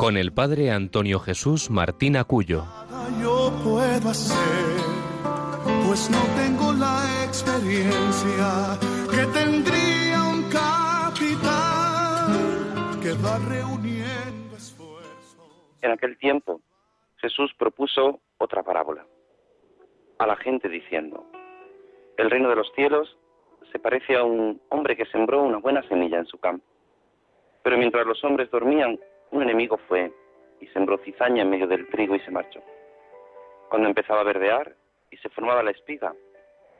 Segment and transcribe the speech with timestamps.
[0.00, 2.64] con el padre Antonio Jesús Martín Acuyo.
[3.20, 4.80] Yo puedo hacer,
[5.86, 8.78] pues no tengo la experiencia
[9.10, 11.52] que tendría un capitán
[13.02, 15.68] que va reuniendo esfuerzos.
[15.82, 16.62] En aquel tiempo,
[17.18, 19.04] Jesús propuso otra parábola
[20.18, 21.26] a la gente diciendo,
[22.16, 23.18] el reino de los cielos
[23.70, 26.64] se parece a un hombre que sembró una buena semilla en su campo.
[27.62, 28.98] Pero mientras los hombres dormían,
[29.30, 30.12] un enemigo fue
[30.60, 32.60] y sembró cizaña en medio del trigo y se marchó.
[33.68, 34.74] Cuando empezaba a verdear
[35.10, 36.14] y se formaba la espiga,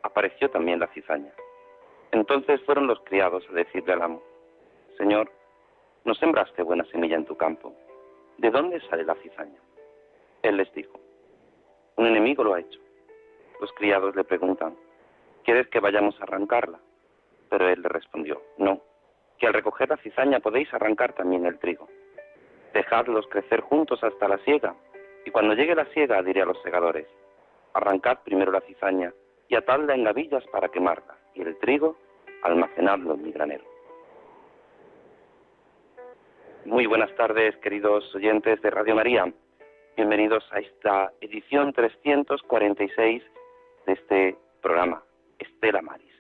[0.02, 1.32] apareció también la cizaña.
[2.12, 4.22] Entonces fueron los criados a decirle al amo,
[4.98, 5.30] Señor,
[6.04, 7.72] no sembraste buena semilla en tu campo.
[8.38, 9.60] ¿De dónde sale la cizaña?
[10.42, 10.98] Él les dijo,
[11.96, 12.80] un enemigo lo ha hecho.
[13.60, 14.74] Los criados le preguntan,
[15.44, 16.80] ¿quieres que vayamos a arrancarla?
[17.48, 18.80] Pero él le respondió, no,
[19.38, 21.88] que al recoger la cizaña podéis arrancar también el trigo.
[22.72, 24.74] Dejadlos crecer juntos hasta la siega,
[25.24, 27.06] y cuando llegue la siega diré a los segadores,
[27.74, 29.12] arrancad primero la cizaña
[29.48, 31.96] y atadla en gavillas para quemarla, y el trigo
[32.42, 33.64] almacenadlo en mi granero.
[36.64, 39.32] Muy buenas tardes, queridos oyentes de Radio María.
[39.96, 43.22] Bienvenidos a esta edición 346
[43.86, 45.02] de este programa,
[45.38, 46.12] Estela Maris,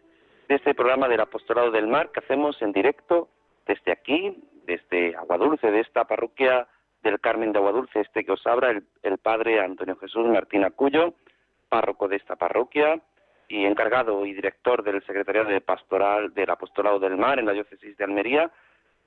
[0.48, 3.28] de este programa del Apostolado del Mar que hacemos en directo
[3.66, 6.66] desde aquí, desde Aguadulce, de esta parroquia
[7.02, 11.14] del Carmen de Aguadulce, este que os abra el, el padre Antonio Jesús Martín Acuyo,
[11.68, 13.00] párroco de esta parroquia
[13.48, 17.96] y encargado y director del Secretariado de Pastoral del Apostolado del Mar en la diócesis
[17.96, 18.50] de Almería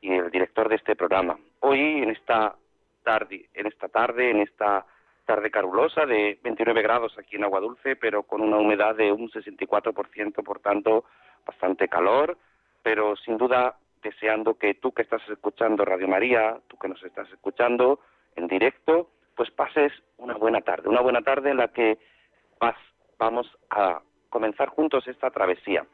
[0.01, 1.37] y el director de este programa.
[1.61, 2.55] Hoy en esta
[3.03, 4.85] tarde, en esta tarde, en esta
[5.25, 9.29] tarde carulosa de 29 grados aquí en Agua Dulce, pero con una humedad de un
[9.29, 11.05] 64%, por tanto,
[11.45, 12.37] bastante calor,
[12.81, 17.29] pero sin duda deseando que tú que estás escuchando Radio María, tú que nos estás
[17.31, 17.99] escuchando
[18.35, 21.97] en directo, pues pases una buena tarde, una buena tarde en la que
[22.59, 22.75] vas,
[23.17, 25.85] vamos a comenzar juntos esta travesía.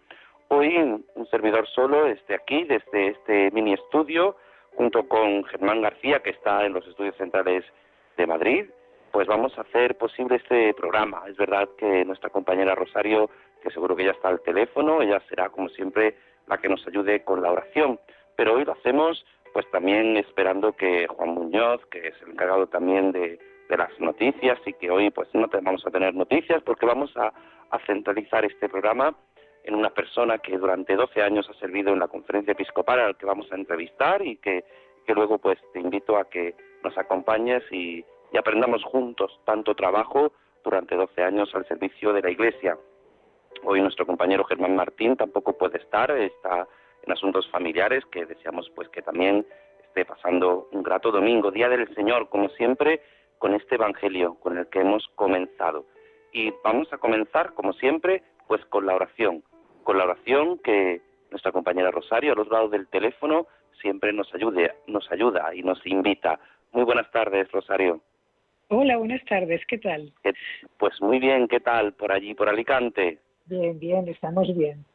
[0.50, 4.36] Hoy un servidor solo desde aquí, desde este mini estudio,
[4.76, 7.64] junto con Germán García, que está en los estudios centrales
[8.18, 8.66] de Madrid,
[9.12, 11.24] pues vamos a hacer posible este programa.
[11.28, 13.30] Es verdad que nuestra compañera Rosario,
[13.62, 16.16] que seguro que ya está al teléfono, ella será como siempre
[16.50, 18.00] la que nos ayude con la oración.
[18.36, 23.12] Pero hoy lo hacemos pues también esperando que Juan Muñoz, que es el encargado también
[23.12, 23.40] de,
[23.70, 27.32] de las noticias y que hoy pues no vamos a tener noticias porque vamos a,
[27.86, 29.16] centralizar este programa
[29.64, 33.28] en una persona que durante 12 años ha servido en la conferencia episcopal al que
[33.28, 34.64] vamos a entrevistar y que,
[35.06, 38.04] que luego pues te invito a que nos acompañes y
[38.36, 40.34] aprendamos juntos tanto trabajo
[40.64, 42.76] durante 12 años al servicio de la Iglesia.
[43.64, 46.68] Hoy nuestro compañero Germán Martín tampoco puede estar, está
[47.04, 49.46] en asuntos familiares que deseamos pues que también
[49.84, 53.02] esté pasando un grato domingo, Día del Señor, como siempre,
[53.38, 55.86] con este Evangelio con el que hemos comenzado.
[56.32, 59.44] Y vamos a comenzar, como siempre, pues con la oración,
[59.84, 63.48] con la oración que nuestra compañera Rosario, a los lados del teléfono,
[63.82, 66.40] siempre nos ayude, nos ayuda y nos invita.
[66.72, 68.02] Muy buenas tardes, Rosario.
[68.68, 70.14] Hola, buenas tardes, ¿qué tal?
[70.78, 73.20] Pues muy bien, ¿qué tal por allí, por Alicante?
[73.50, 74.86] Bien, bien, estamos bien.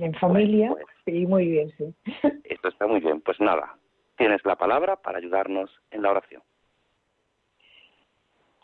[0.00, 1.94] En familia, Bueno, sí, muy bien, sí.
[2.44, 3.20] Esto está muy bien.
[3.20, 3.76] Pues nada,
[4.16, 6.42] tienes la palabra para ayudarnos en la oración.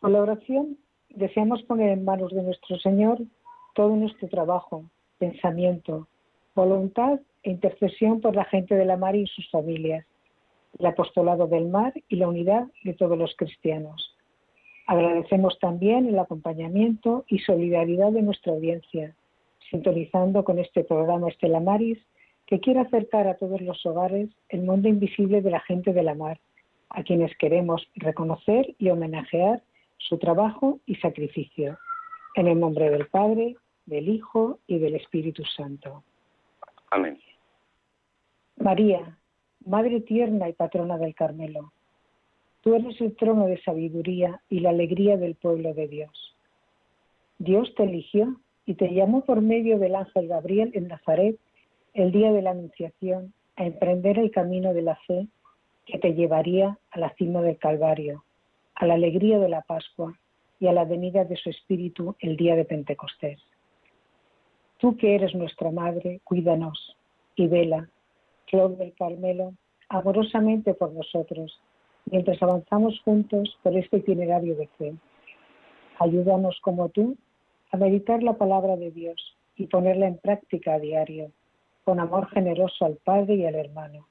[0.01, 0.79] Con la oración
[1.11, 3.19] deseamos poner en manos de nuestro Señor
[3.75, 4.85] todo nuestro trabajo,
[5.19, 6.09] pensamiento,
[6.55, 10.07] voluntad e intercesión por la gente de la mar y sus familias,
[10.79, 14.17] el apostolado del mar y la unidad de todos los cristianos.
[14.87, 19.15] Agradecemos también el acompañamiento y solidaridad de nuestra audiencia,
[19.75, 21.99] sintonizando con este programa Estela Maris,
[22.47, 26.15] que quiere acercar a todos los hogares el mundo invisible de la gente de la
[26.15, 26.39] mar,
[26.91, 29.65] a quienes queremos reconocer y homenajear
[29.99, 31.77] su trabajo y sacrificio.
[32.37, 33.57] En el nombre del Padre,
[33.87, 36.05] del Hijo y del Espíritu Santo.
[36.91, 37.19] Amén.
[38.57, 39.19] María,
[39.67, 41.73] Madre tierna y patrona del Carmelo,
[42.61, 46.37] tú eres el trono de sabiduría y la alegría del pueblo de Dios.
[47.39, 51.37] Dios te eligió y te llamó por medio del ángel Gabriel en Nazaret
[51.93, 55.29] el día de la Anunciación a emprender el camino de la fe
[55.87, 58.25] que te llevaría a la cima del Calvario,
[58.75, 60.19] a la alegría de la Pascua
[60.59, 63.41] y a la venida de su Espíritu el día de Pentecostés.
[64.79, 66.97] Tú que eres nuestra Madre, cuídanos
[67.37, 67.89] y vela,
[68.47, 69.55] Flor del Carmelo,
[69.89, 71.61] amorosamente por nosotros,
[72.07, 74.95] mientras avanzamos juntos por este itinerario de fe.
[75.99, 77.17] Ayúdanos como tú
[77.75, 81.33] a meditar la palabra de Dios y ponerla en práctica a diario,
[81.85, 84.07] con amor generoso al Padre y al hermano.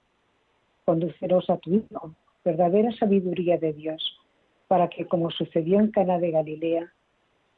[0.84, 2.14] Conduceros a tu Hijo,
[2.44, 4.20] verdadera sabiduría de Dios,
[4.68, 6.92] para que, como sucedió en Cana de Galilea,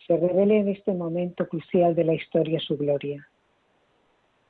[0.06, 3.28] se revele en este momento crucial de la historia su gloria.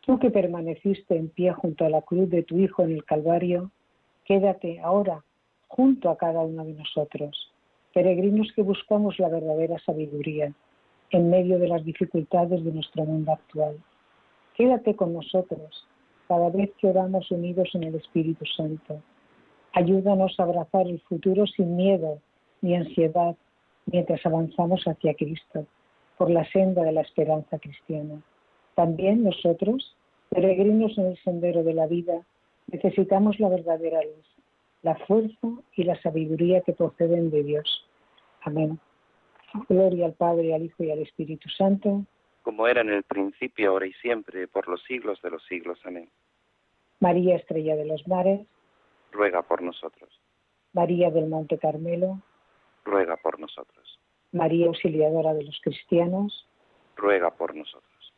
[0.02, 3.72] Tú que permaneciste en pie junto a la cruz de tu Hijo en el Calvario,
[4.26, 5.24] quédate ahora
[5.70, 7.54] junto a cada uno de nosotros,
[7.94, 10.54] peregrinos que buscamos la verdadera sabiduría
[11.12, 13.78] en medio de las dificultades de nuestro mundo actual.
[14.56, 15.88] Quédate con nosotros
[16.28, 19.02] cada vez que oramos unidos en el Espíritu Santo.
[19.74, 22.20] Ayúdanos a abrazar el futuro sin miedo
[22.62, 23.36] ni ansiedad
[23.86, 25.66] mientras avanzamos hacia Cristo
[26.18, 28.22] por la senda de la esperanza cristiana.
[28.76, 29.96] También nosotros,
[30.30, 32.22] peregrinos en el sendero de la vida,
[32.68, 34.26] necesitamos la verdadera luz,
[34.82, 37.86] la fuerza y la sabiduría que proceden de Dios.
[38.42, 38.80] Amén.
[39.70, 42.06] Gloria al Padre, al Hijo y al Espíritu Santo.
[42.42, 45.80] Como era en el principio, ahora y siempre, por los siglos de los siglos.
[45.84, 46.10] Amén.
[47.00, 48.46] María Estrella de los Mares.
[49.12, 50.10] Ruega por nosotros.
[50.74, 52.20] María del Monte Carmelo.
[52.84, 54.00] Ruega por nosotros.
[54.32, 56.48] María Auxiliadora de los Cristianos.
[56.96, 58.14] Ruega por nosotros.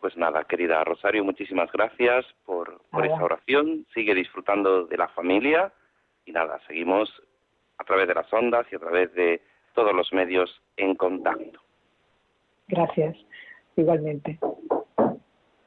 [0.00, 3.86] Pues nada, querida Rosario, muchísimas gracias por, por esa oración.
[3.94, 5.72] Sigue disfrutando de la familia
[6.24, 7.08] y nada, seguimos
[7.78, 9.40] a través de las ondas y a través de
[9.74, 11.60] todos los medios en contacto.
[12.68, 13.16] Gracias,
[13.76, 14.38] igualmente.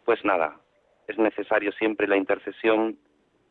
[0.05, 0.57] Pues nada,
[1.07, 2.97] es necesario siempre la intercesión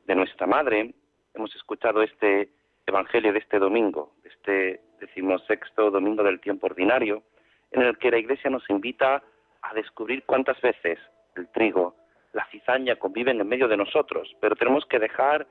[0.06, 0.94] de nuestra Madre.
[1.34, 2.50] Hemos escuchado este
[2.86, 7.22] Evangelio de este domingo, de este decimosexto domingo del tiempo ordinario,
[7.70, 9.22] en el que la Iglesia nos invita
[9.62, 10.98] a descubrir cuántas veces
[11.36, 11.96] el trigo,
[12.32, 15.46] la cizaña conviven en medio de nosotros, pero tenemos que dejar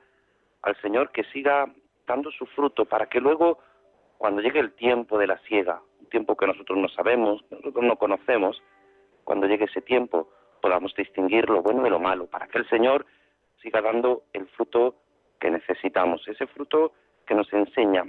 [0.62, 1.66] al Señor que siga
[2.06, 3.58] dando su fruto para que luego
[4.18, 7.96] cuando llegue el tiempo de la siega, un tiempo que nosotros no sabemos, nosotros no
[7.96, 8.62] conocemos,
[9.24, 10.28] cuando llegue ese tiempo
[10.60, 13.06] podamos distinguir lo bueno de lo malo, para que el Señor
[13.60, 14.96] siga dando el fruto
[15.40, 16.92] que necesitamos, ese fruto
[17.26, 18.04] que nos enseña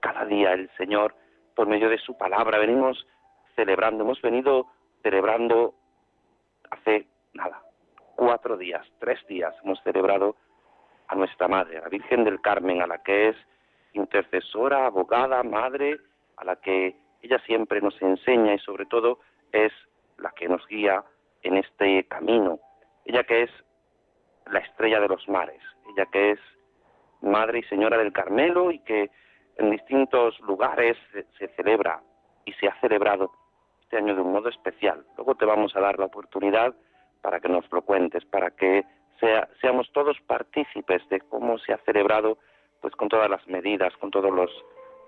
[0.00, 1.14] cada día el Señor
[1.54, 2.58] por medio de su palabra.
[2.58, 3.06] Venimos
[3.54, 4.66] celebrando, hemos venido
[5.02, 5.74] celebrando
[6.70, 7.62] hace nada,
[8.16, 10.36] cuatro días, tres días, hemos celebrado
[11.08, 13.36] a nuestra Madre, a la Virgen del Carmen, a la que es
[13.92, 15.98] intercesora, abogada, madre,
[16.36, 19.20] a la que ella siempre nos enseña y sobre todo
[19.52, 19.72] es
[20.18, 21.04] la que nos guía
[21.42, 22.58] en este camino.
[23.04, 23.50] Ella que es
[24.50, 25.62] la estrella de los mares,
[25.94, 26.40] ella que es
[27.20, 29.10] madre y señora del Carmelo y que
[29.56, 30.96] en distintos lugares
[31.38, 32.00] se, celebra
[32.44, 33.30] y se ha celebrado
[33.82, 35.04] este año de un modo especial.
[35.16, 36.74] Luego te vamos a dar la oportunidad
[37.20, 38.84] para que nos lo cuentes, para que
[39.60, 42.38] seamos todos partícipes de cómo se ha celebrado
[42.82, 44.50] pues con todas las medidas, con todas las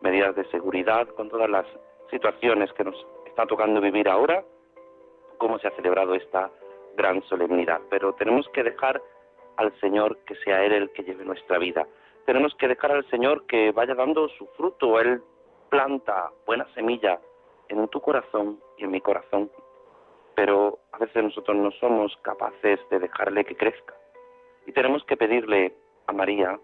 [0.00, 1.67] medidas de seguridad, con todas las
[2.11, 2.94] situaciones que nos
[3.26, 4.44] está tocando vivir ahora,
[5.38, 6.50] cómo se ha celebrado esta
[6.97, 7.81] gran solemnidad.
[7.91, 9.03] Pero tenemos que dejar
[9.56, 11.87] al Señor que sea Él el que lleve nuestra vida.
[12.26, 15.00] Tenemos que dejar al Señor que vaya dando su fruto.
[15.00, 15.21] Él
[15.69, 17.19] planta buena semilla
[17.69, 19.50] en tu corazón y en mi corazón.
[20.35, 23.95] Pero a veces nosotros no somos capaces de dejarle que crezca.
[24.66, 25.75] Y tenemos que pedirle
[26.07, 26.59] a María,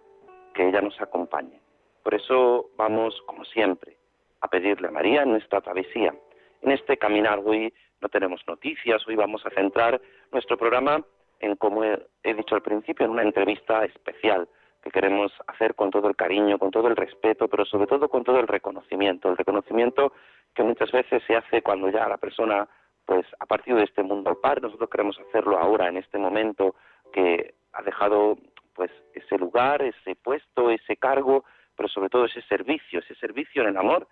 [0.55, 1.61] que ella nos acompañe.
[2.03, 3.97] Por eso vamos, como siempre,
[4.41, 6.15] a pedirle a María en nuestra travesía.
[6.63, 10.01] En este caminar hoy no tenemos noticias, hoy vamos a centrar
[10.33, 11.05] nuestro programa
[11.41, 14.49] en, como he, dicho al principio, en una entrevista especial
[14.83, 18.25] que queremos hacer con todo el cariño, con todo el respeto, pero sobre todo con
[18.25, 20.13] todo el reconocimiento, el reconocimiento
[20.55, 22.67] que muchas veces se hace cuando ya la persona
[23.05, 26.75] pues ha partido de este mundo al par, nosotros queremos hacerlo ahora, en este momento
[27.13, 28.39] que ha dejado
[28.81, 31.45] pues ese lugar, ese puesto, ese cargo,
[31.77, 34.09] pero sobre todo ese servicio, ese servicio en el amor.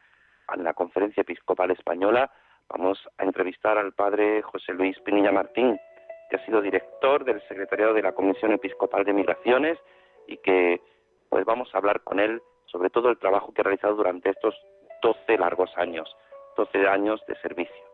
[0.55, 2.31] En la Conferencia Episcopal Española
[2.69, 5.81] vamos a entrevistar al padre José Luis Pinilla Martín,
[6.29, 9.79] que ha sido director del secretariado de la Comisión Episcopal de Migraciones
[10.27, 10.83] y que
[11.31, 14.55] pues vamos a hablar con él sobre todo el trabajo que ha realizado durante estos
[15.01, 16.15] 12 largos años,
[16.59, 17.85] 12 años de servicio.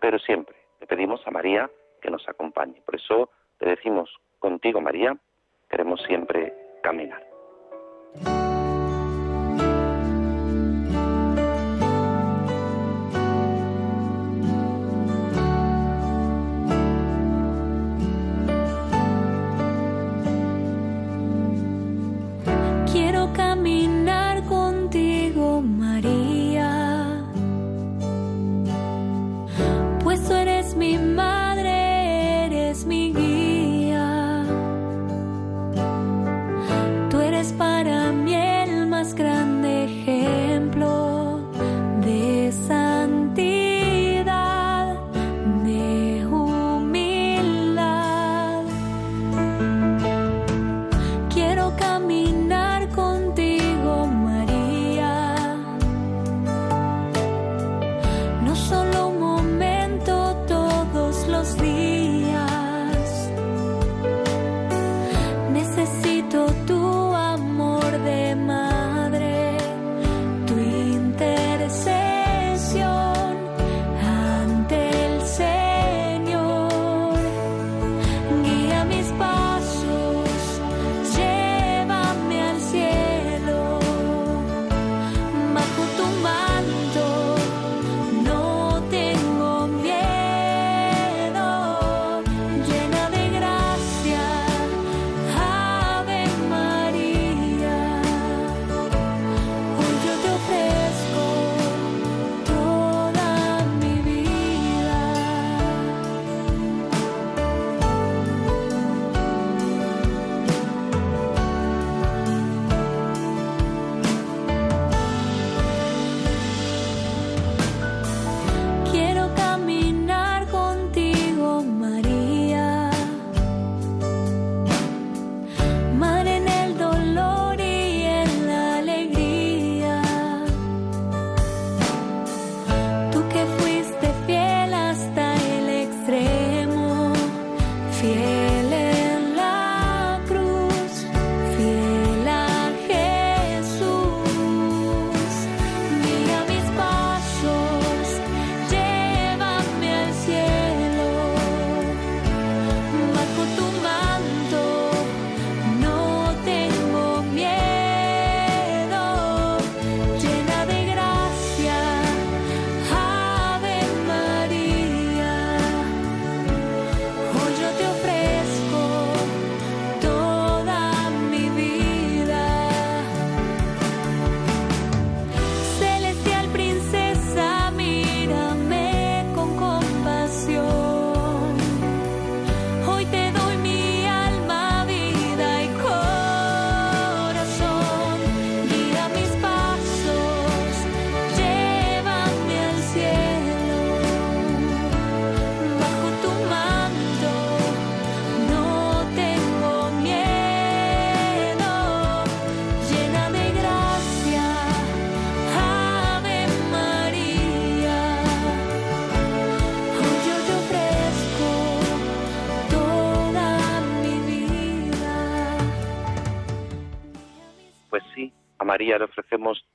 [0.00, 1.70] Pero siempre le pedimos a María
[2.00, 2.80] que nos acompañe.
[2.86, 3.28] Por eso
[3.60, 4.08] le decimos
[4.38, 5.14] contigo, María,
[5.72, 6.52] queremos siempre
[6.82, 7.22] caminar.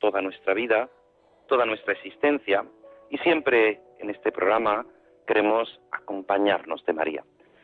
[0.08, 0.90] Toda nuestra vida,
[1.48, 2.64] toda nuestra existencia
[3.10, 4.86] y siempre en este programa
[5.28, 7.24] queremos acompañarnos de María.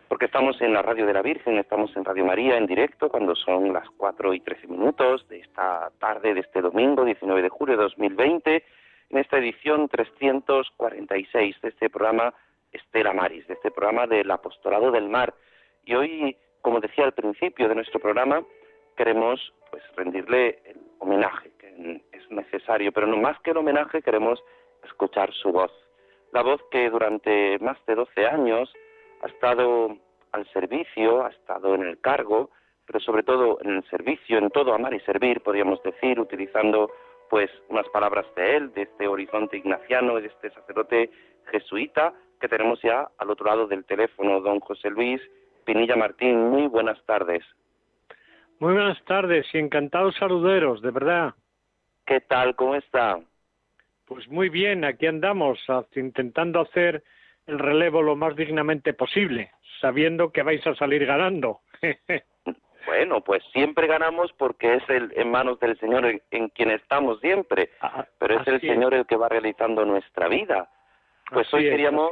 [0.10, 3.34] Porque estamos en la radio de la Virgen, estamos en Radio María en directo cuando
[3.34, 7.78] son las 4 y 13 minutos de esta tarde de este domingo 19 de julio
[7.78, 8.64] de 2020
[9.12, 12.34] en esta edición 346 de este programa
[12.74, 15.34] Estela Maris, de este programa del Apostolado del Mar.
[15.86, 18.44] Y hoy, como decía al principio de nuestro programa,
[18.98, 21.54] queremos pues rendirle el homenaje
[22.34, 24.44] necesario, pero no más que el homenaje queremos
[24.84, 25.72] escuchar su voz.
[26.32, 28.74] La voz que durante más de 12 años
[29.22, 29.96] ha estado
[30.32, 32.50] al servicio, ha estado en el cargo,
[32.86, 36.92] pero sobre todo en el servicio, en todo amar y servir, podríamos decir, utilizando
[37.30, 41.10] pues unas palabras de él, de este horizonte ignaciano, de este sacerdote
[41.52, 45.22] jesuita que tenemos ya al otro lado del teléfono, don José Luis
[45.66, 46.50] Pinilla Martín.
[46.50, 47.44] Muy buenas tardes.
[48.60, 51.34] Muy buenas tardes y encantados saluderos, de verdad.
[52.06, 52.56] ¿Qué tal?
[52.56, 53.20] ¿Cómo está?
[54.06, 55.60] Pues muy bien, aquí andamos
[55.96, 57.04] intentando hacer
[57.48, 61.62] el relevo lo más dignamente posible, sabiendo que vais a salir ganando.
[62.86, 67.70] bueno, pues siempre ganamos porque es el, en manos del Señor en, quien estamos siempre,
[67.82, 70.70] ah, pero es el Señor el que va realizando nuestra vida.
[71.32, 72.12] Pues hoy queríamos,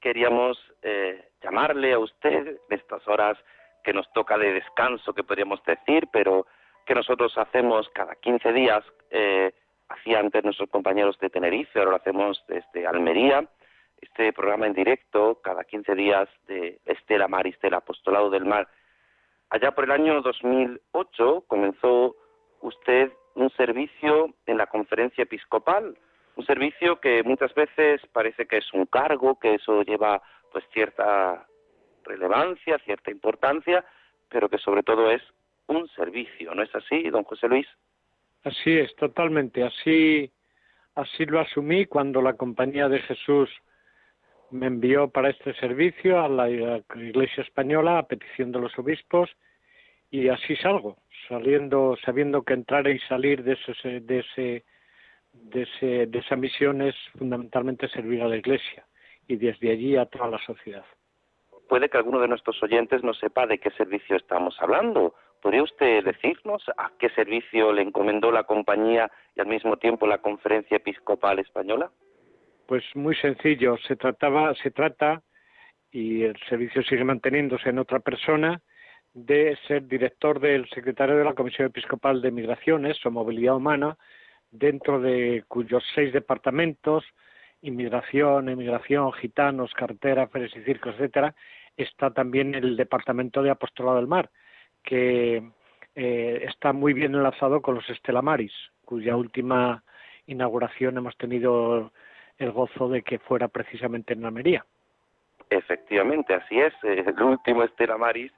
[0.00, 3.36] queríamos eh, llamarle a usted en estas horas
[3.82, 6.46] que nos toca de descanso, que podríamos decir, pero
[6.84, 9.52] que nosotros hacemos cada 15 días, eh,
[9.88, 13.48] hacía antes nuestros compañeros de Tenerife, ahora lo hacemos desde Almería,
[14.00, 18.68] este programa en directo cada 15 días de Estela Maris del Apostolado del Mar.
[19.50, 22.16] Allá por el año 2008 comenzó
[22.60, 25.96] usted un servicio en la conferencia episcopal,
[26.36, 30.22] un servicio que muchas veces parece que es un cargo, que eso lleva
[30.52, 31.46] pues cierta
[32.04, 33.84] relevancia, cierta importancia,
[34.28, 35.22] pero que sobre todo es
[35.66, 37.66] un servicio, ¿no es así, don José Luis?
[38.44, 39.64] Así es, totalmente.
[39.64, 40.30] Así,
[40.94, 43.50] así lo asumí cuando la Compañía de Jesús
[44.50, 49.30] me envió para este servicio a la Iglesia Española a petición de los obispos
[50.10, 54.64] y así salgo, saliendo, sabiendo que entrar y salir de ese, de ese,
[55.32, 58.86] de, ese, de esa misión es fundamentalmente servir a la Iglesia
[59.26, 60.84] y desde allí a toda la sociedad.
[61.68, 65.14] Puede que alguno de nuestros oyentes no sepa de qué servicio estamos hablando.
[65.44, 70.22] ¿Podría usted decirnos a qué servicio le encomendó la compañía y al mismo tiempo la
[70.22, 71.90] Conferencia Episcopal Española?
[72.66, 75.20] Pues muy sencillo, se trataba, se trata
[75.92, 78.62] y el servicio sigue manteniéndose en otra persona
[79.12, 83.98] de ser director del secretario de la Comisión Episcopal de Migraciones o Movilidad Humana,
[84.50, 87.04] dentro de cuyos seis departamentos,
[87.60, 91.34] inmigración, emigración, gitanos, carretera, ferias y circos, etcétera,
[91.76, 94.30] está también el departamento de apostolado del mar,
[94.84, 95.42] que
[95.96, 98.52] eh, está muy bien enlazado con los Estelamaris,
[98.84, 99.82] cuya última
[100.26, 101.92] inauguración hemos tenido
[102.38, 104.64] el gozo de que fuera precisamente en Almería.
[105.50, 106.72] Efectivamente, así es.
[106.82, 108.32] El último Estelamaris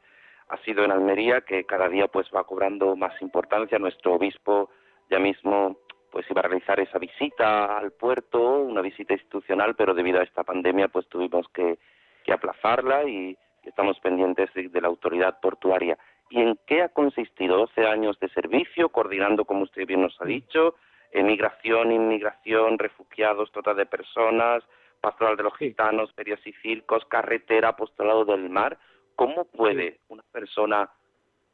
[0.48, 3.78] ha sido en Almería, que cada día pues va cobrando más importancia.
[3.78, 4.70] Nuestro obispo
[5.10, 5.76] ya mismo
[6.10, 10.44] pues iba a realizar esa visita al puerto, una visita institucional, pero debido a esta
[10.44, 11.78] pandemia pues tuvimos que,
[12.32, 15.96] aplazarla y estamos pendientes de, la autoridad portuaria.
[16.28, 20.24] ¿Y en qué ha consistido 12 años de servicio, coordinando, como usted bien nos ha
[20.24, 20.74] dicho,
[21.12, 24.64] emigración, inmigración, refugiados, trata de personas,
[25.00, 28.78] pastoral de los gitanos, ferias y circos, carretera, apostolado del mar?
[29.14, 30.90] ¿Cómo puede una persona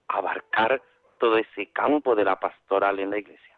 [0.09, 0.83] abarcar
[1.19, 3.57] todo ese campo de la pastoral en la iglesia?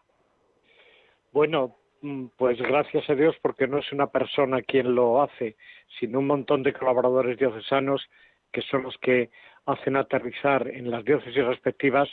[1.32, 5.56] Bueno, mm, pues gracias a Dios porque no es una persona quien lo hace,
[5.98, 8.08] sino un montón de colaboradores diocesanos
[8.52, 9.30] que son los que
[9.66, 12.08] hacen aterrizar en las diócesis respectivas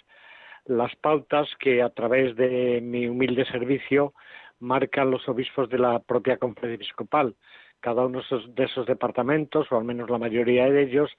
[0.66, 4.14] las pautas que a través de mi humilde servicio
[4.60, 7.36] marcan los obispos de la propia conferencia episcopal.
[7.80, 11.12] Cada uno de esos departamentos, o al menos la mayoría de ellos,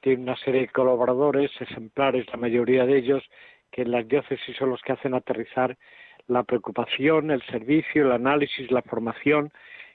[0.00, 3.24] tiene una serie de colaboradores, ejemplares, la mayoría de ellos,
[3.72, 5.76] que en las diócesis son los que hacen aterrizar
[6.28, 9.50] la preocupación, el servicio, el análisis, la formación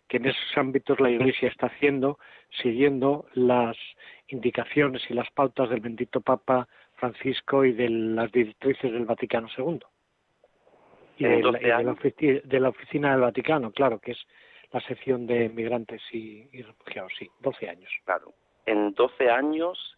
[0.09, 2.19] que en esos ámbitos la Iglesia está haciendo,
[2.61, 3.77] siguiendo las
[4.27, 9.79] indicaciones y las pautas del bendito Papa Francisco y de las directrices del Vaticano II.
[11.17, 14.27] Y de, la, oficina del Vaticano, claro, que es
[14.71, 17.91] la sección de migrantes y, y refugiados, sí, 12 años.
[18.05, 18.33] Claro.
[18.65, 19.97] En 12 años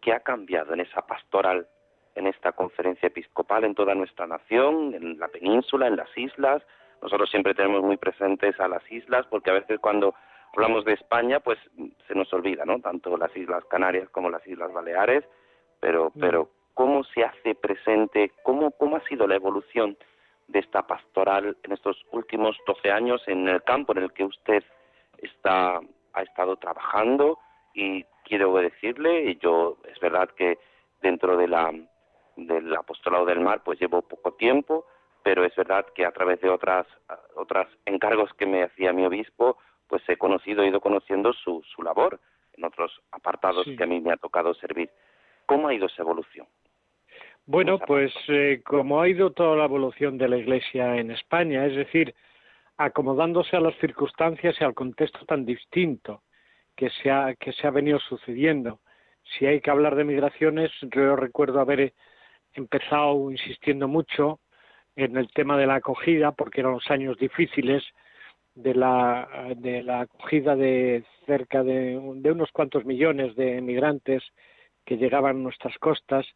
[0.00, 1.66] ¿Qué ha cambiado en esa pastoral,
[2.14, 6.62] en esta conferencia episcopal, en toda nuestra nación, en la península, en las islas?
[7.02, 10.14] Nosotros siempre tenemos muy presentes a las islas porque a veces cuando
[10.54, 11.58] hablamos de España, pues
[12.06, 12.80] se nos olvida, ¿no?
[12.80, 15.24] Tanto las Islas Canarias como las Islas Baleares,
[15.80, 16.20] pero, mm.
[16.20, 19.96] pero ¿cómo se hace presente, cómo, cómo ha sido la evolución
[20.48, 24.64] de esta pastoral en estos últimos 12 años en el campo en el que usted
[25.18, 25.80] está,
[26.12, 27.38] ha estado trabajando
[27.72, 30.58] y quiero decirle, yo es verdad que
[31.00, 31.72] dentro de la,
[32.36, 34.86] del apostolado del mar pues llevo poco tiempo,
[35.22, 36.86] pero es verdad que a través de otras,
[37.36, 41.82] otras encargos que me hacía mi obispo, pues he conocido, he ido conociendo su, su
[41.82, 42.20] labor
[42.54, 44.90] en otros apartados que a mí me ha tocado servir.
[45.46, 46.46] ¿Cómo ha ido esa evolución?
[47.46, 51.74] Bueno, pues eh, como ha ido toda la evolución de la Iglesia en España, es
[51.74, 52.14] decir,
[52.76, 56.22] acomodándose a las circunstancias y al contexto tan distinto
[56.76, 58.80] que se ha, que se ha venido sucediendo.
[59.24, 61.92] Si hay que hablar de migraciones, yo recuerdo haber
[62.54, 64.40] empezado insistiendo mucho
[65.04, 67.82] en el tema de la acogida, porque eran los años difíciles
[68.54, 74.22] de la, de la acogida de cerca de, unos cuantos millones de migrantes
[74.84, 76.26] que llegaban a nuestras costas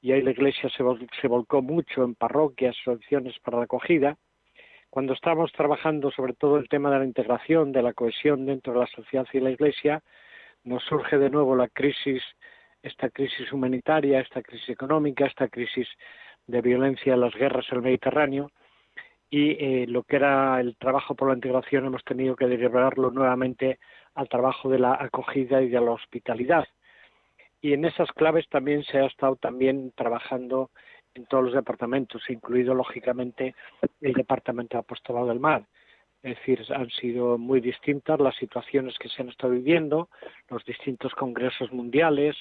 [0.00, 0.84] y ahí la Iglesia se,
[1.20, 4.16] se volcó mucho en parroquias, soluciones para la acogida.
[4.88, 8.80] Cuando estamos trabajando sobre todo el tema de la integración, de la cohesión dentro de
[8.80, 10.02] la sociedad y la Iglesia,
[10.64, 12.22] nos surge de nuevo la crisis,
[12.82, 15.88] esta crisis humanitaria, esta crisis económica, esta crisis
[16.46, 18.50] de violencia en las guerras en el Mediterráneo,
[19.28, 23.78] y eh, lo que era el trabajo por la integración hemos tenido que derivarlo nuevamente
[24.14, 26.66] al trabajo de la acogida y de la hospitalidad.
[27.60, 30.70] Y en esas claves también se ha estado también trabajando
[31.14, 33.54] en todos los departamentos, incluido lógicamente
[34.00, 35.64] el departamento de apostolado del mar.
[36.22, 40.08] Es decir, han sido muy distintas las situaciones que se han estado viviendo,
[40.48, 42.36] los distintos congresos mundiales.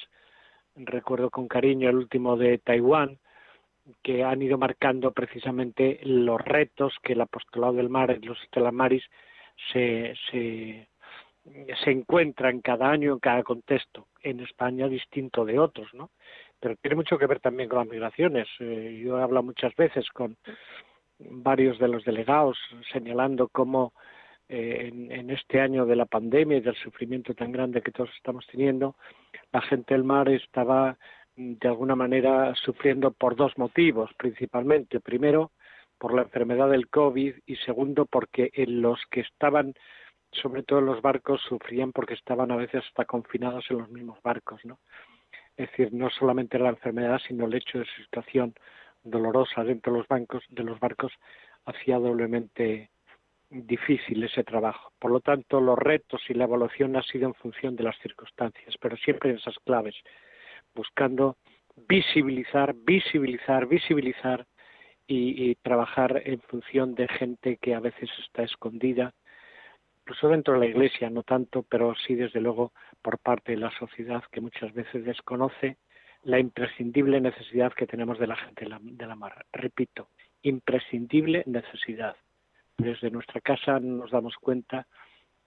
[0.75, 3.17] Recuerdo con cariño el último de Taiwán,
[4.01, 9.03] que han ido marcando precisamente los retos que el apostolado del mar los estelamaris
[9.71, 10.87] se, se,
[11.83, 16.09] se encuentran cada año en cada contexto, en España distinto de otros, ¿no?
[16.59, 18.47] Pero tiene mucho que ver también con las migraciones.
[18.59, 20.37] Eh, yo he hablado muchas veces con
[21.19, 22.57] varios de los delegados
[22.91, 23.93] señalando cómo
[24.49, 28.09] eh, en, en, este año de la pandemia y del sufrimiento tan grande que todos
[28.15, 28.95] estamos teniendo,
[29.51, 30.97] la gente del mar estaba
[31.35, 34.99] de alguna manera sufriendo por dos motivos principalmente.
[34.99, 35.51] Primero,
[35.97, 39.73] por la enfermedad del COVID y segundo, porque en los que estaban,
[40.31, 44.21] sobre todo en los barcos, sufrían porque estaban a veces hasta confinados en los mismos
[44.21, 44.79] barcos, ¿no?
[45.57, 48.53] Es decir, no solamente la enfermedad, sino el hecho de su situación
[49.03, 51.13] dolorosa dentro de los bancos, de los barcos,
[51.65, 52.89] hacía doblemente
[53.49, 54.91] difícil ese trabajo.
[54.99, 58.75] Por lo tanto, los retos y la evaluación ha sido en función de las circunstancias,
[58.81, 59.95] pero siempre en esas claves
[60.75, 61.37] buscando
[61.87, 64.45] visibilizar, visibilizar, visibilizar
[65.07, 69.13] y, trabajar en función de gente que a veces está escondida,
[70.01, 73.71] incluso dentro de la Iglesia, no tanto, pero sí desde luego por parte de la
[73.77, 75.77] sociedad que muchas veces desconoce
[76.23, 79.45] la imprescindible necesidad que tenemos de la gente de la mar.
[79.51, 80.09] Repito,
[80.41, 82.15] imprescindible necesidad.
[82.77, 84.87] Desde nuestra casa nos damos cuenta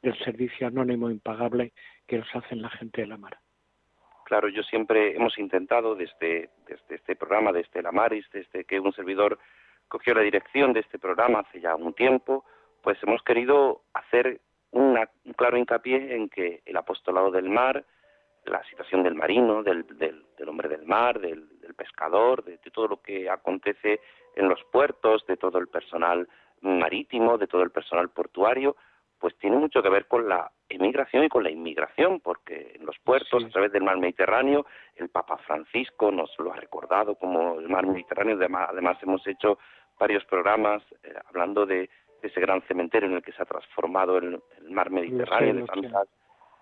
[0.02, 1.72] del servicio anónimo impagable
[2.06, 3.38] que nos hacen la gente de la mar.
[4.28, 8.92] Claro, yo siempre hemos intentado desde, desde este programa, desde la Maris, desde que un
[8.92, 9.38] servidor
[9.88, 12.44] cogió la dirección de este programa hace ya un tiempo,
[12.82, 14.98] pues hemos querido hacer un
[15.34, 17.86] claro hincapié en que el apostolado del mar,
[18.44, 23.30] la situación del marino, del, del, hombre del mar, del, pescador, de, todo lo que
[23.30, 23.98] acontece
[24.36, 26.28] en los puertos, de todo el personal
[26.60, 28.76] marítimo, de todo el personal portuario,
[29.18, 32.98] pues tiene mucho que ver con la emigración y con la inmigración, porque en los
[33.00, 37.68] puertos, a través del mar Mediterráneo, el Papa Francisco nos lo ha recordado como el
[37.68, 38.38] mar Mediterráneo.
[38.68, 39.59] Además, hemos hecho
[39.98, 41.90] varios programas eh, hablando de,
[42.22, 46.09] ese gran cementerio en el que se ha transformado el, mar Mediterráneo, de tantas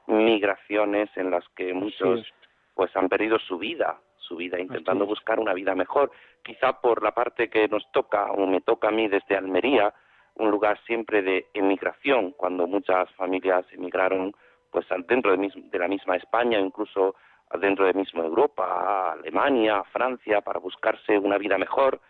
[0.07, 2.27] migraciones en las que muchos
[2.75, 6.11] pues han perdido su vida, su vida intentando buscar una vida mejor.
[6.43, 9.95] Quizá por la parte que nos toca o me toca a mí desde Almería,
[10.37, 14.35] un lugar siempre de emigración, cuando muchas familias emigraron
[14.71, 17.17] pues dentro de, la misma España, incluso
[17.61, 22.01] dentro de misma Europa, Alemania, Francia, para buscarse una vida mejor.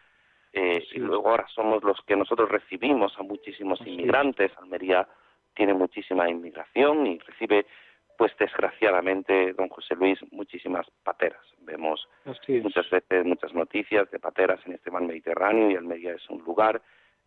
[0.52, 4.50] Eh, y luego ahora somos los que nosotros recibimos a muchísimos inmigrantes.
[4.58, 5.06] Almería
[5.54, 7.66] tiene muchísima inmigración y recibe,
[8.18, 11.42] pues desgraciadamente, don José Luis, muchísimas pateras.
[11.60, 16.42] Vemos muchas veces muchas noticias de pateras en este mar Mediterráneo y Almería es un
[16.42, 16.80] lugar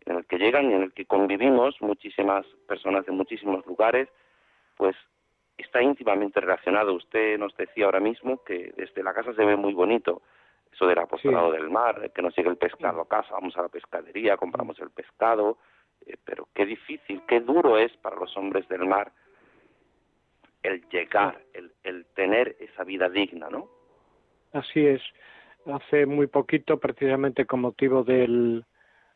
[0.06, 4.08] en el que llegan y en el que convivimos muchísimas personas de muchísimos lugares,
[4.76, 4.96] pues
[5.58, 6.94] está íntimamente relacionado.
[6.94, 10.22] Usted nos decía ahora mismo que desde la casa se ve muy bonito
[10.72, 13.68] eso del apostolado del mar, que nos llegue el pescado a casa, vamos a la
[13.68, 15.58] pescadería, compramos el pescado,
[16.06, 19.12] eh, pero qué difícil, qué duro es para los hombres del mar
[20.62, 23.68] el llegar, el, el tener esa vida digna, ¿no?
[24.52, 25.02] Así es.
[25.66, 28.64] Hace muy poquito, precisamente con motivo del,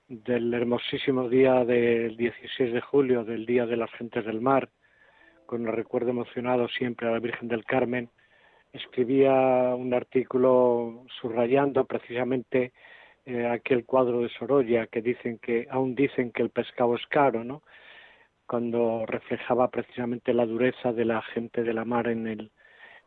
[0.09, 4.69] del hermosísimo día del 16 de julio, del Día de las Gentes del Mar,
[5.47, 8.11] con el recuerdo emocionado siempre a la Virgen del Carmen,
[8.73, 9.33] escribía
[9.75, 12.73] un artículo subrayando precisamente
[13.25, 17.45] eh, aquel cuadro de Sorolla que dicen que aún dicen que el pescado es caro,
[17.45, 17.62] ¿no?
[18.47, 22.51] Cuando reflejaba precisamente la dureza de la gente de la mar en el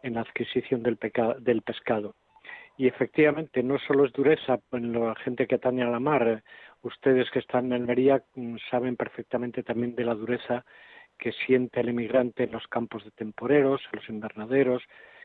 [0.04, 0.98] en la adquisición del,
[1.40, 2.16] del pescado.
[2.78, 6.44] Y efectivamente, no solo es dureza en la gente que atañe a la mar,
[6.84, 10.64] ustedes que están en Almería mm, saben perfectamente también de la dureza
[11.18, 14.84] que siente el emigrante en los campos de temporeros, en los invernaderos,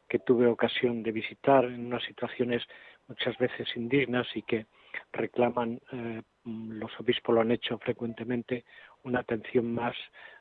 [0.09, 2.63] que tuve ocasión de visitar en unas situaciones
[3.07, 4.67] muchas veces indignas y que
[5.13, 8.65] reclaman, eh, mm, los obispos lo han hecho frecuentemente,
[9.03, 9.95] una atención más,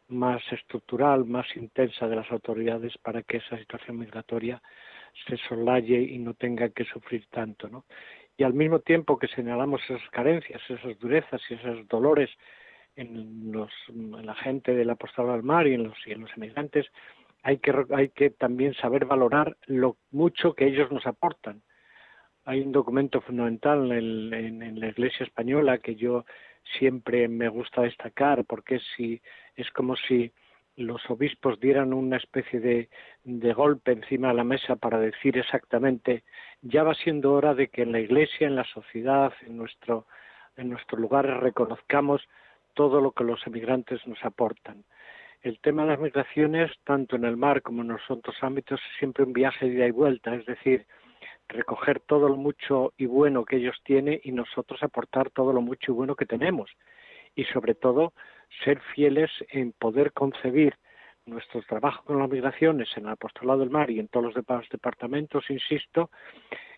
[0.07, 4.61] más estructural, más intensa de las autoridades para que esa situación migratoria
[5.27, 7.85] se solaye y no tenga que sufrir tanto, ¿no?
[8.37, 12.29] Y al mismo tiempo que señalamos esas carencias, esas durezas y esos dolores
[12.95, 16.31] en, los, en la gente del apostolado al mar y en los, y en los
[16.35, 16.87] emigrantes,
[17.43, 21.61] hay que, hay que también saber valorar lo mucho que ellos nos aportan.
[22.45, 26.25] Hay un documento fundamental en, en, la Iglesia española que yo
[26.79, 29.21] siempre me gusta destacar porque si,
[29.55, 30.31] es como si
[30.75, 32.89] los obispos dieran una especie de,
[33.23, 36.23] de, golpe encima de la mesa para decir exactamente
[36.61, 40.07] ya va siendo hora de que en la iglesia, en la sociedad, en nuestro
[40.57, 42.21] en nuestros lugares reconozcamos
[42.73, 44.83] todo lo que los emigrantes nos aportan.
[45.41, 48.97] El tema de las migraciones, tanto en el mar como en los otros ámbitos, es
[48.99, 50.85] siempre un viaje de ida y vuelta, es decir,
[51.47, 55.91] recoger todo lo mucho y bueno que ellos tienen y nosotros aportar todo lo mucho
[55.91, 56.69] y bueno que tenemos.
[57.35, 58.13] Y sobre todo,
[58.63, 60.75] ser fieles en poder concebir
[61.25, 64.67] nuestro trabajo con las migraciones en el apostolado del mar y en todos los demás
[64.69, 66.09] departamentos, insisto,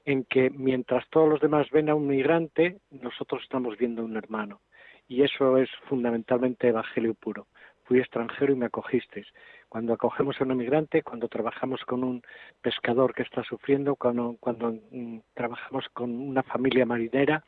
[0.06, 4.18] en que mientras todos los demás ven a un migrante, nosotros estamos viendo a un
[4.18, 4.62] hermano.
[5.08, 7.48] Y eso es fundamentalmente evangelio puro.
[7.84, 9.28] Fui extranjero y me acogisteis.
[9.68, 12.22] Cuando acogemos a un migrante, cuando trabajamos con un
[12.62, 17.44] pescador que está sufriendo, cuando, cuando mm, trabajamos con una familia marinera,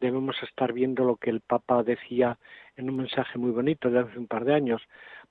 [0.00, 2.38] debemos estar viendo lo que el Papa decía
[2.76, 4.82] en un mensaje muy bonito de hace un par de años,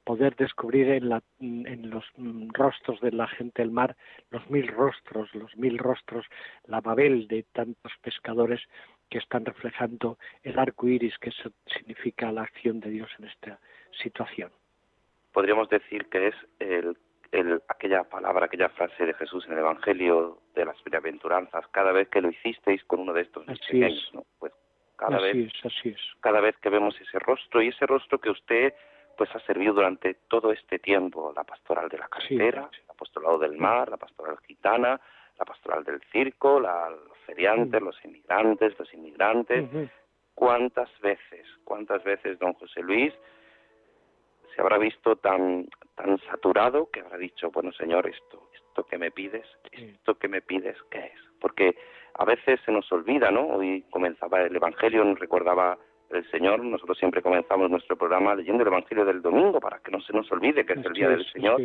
[0.03, 2.05] poder descubrir en, la, en, los
[2.53, 3.95] rostros de la gente del mar
[4.29, 6.25] los mil rostros, los mil rostros,
[6.65, 8.61] la Babel de tantos pescadores
[9.09, 11.31] que están reflejando el arco iris que
[11.67, 13.59] significa la acción de Dios en esta
[14.01, 14.51] situación.
[15.31, 16.97] Podríamos decir que es el,
[17.33, 22.07] el, aquella palabra, aquella frase de Jesús en el Evangelio de las bienaventuranzas, cada vez
[22.09, 24.23] que lo hicisteis con uno de estos pequeños, ¿no?
[24.37, 24.53] Pues
[24.95, 25.99] cada vez, así es.
[26.21, 28.73] cada vez que vemos ese rostro y ese rostro que usted
[29.17, 33.57] pues ha servido durante todo este tiempo la pastoral de la carretera, el apostolado del
[33.57, 35.01] mar, la pastoral gitana,
[35.37, 37.85] la pastoral del circo, la, los feriantes, mm.
[37.85, 39.69] los inmigrantes, los inmigrantes.
[40.35, 43.13] ¿Cuántas veces, cuántas veces don José Luis
[44.55, 49.11] se habrá visto tan tan saturado que habrá dicho, bueno, Señor, esto esto que me
[49.11, 51.19] pides, esto que me pides, ¿qué es?
[51.39, 51.75] Porque
[52.15, 53.45] a veces se nos olvida, ¿no?
[53.45, 55.77] Hoy comenzaba el Evangelio, nos recordaba
[56.09, 56.63] el Señor.
[56.63, 60.31] Nosotros siempre comenzamos nuestro programa leyendo el Evangelio del domingo para que no se nos
[60.31, 61.61] olvide que es el día del Señor.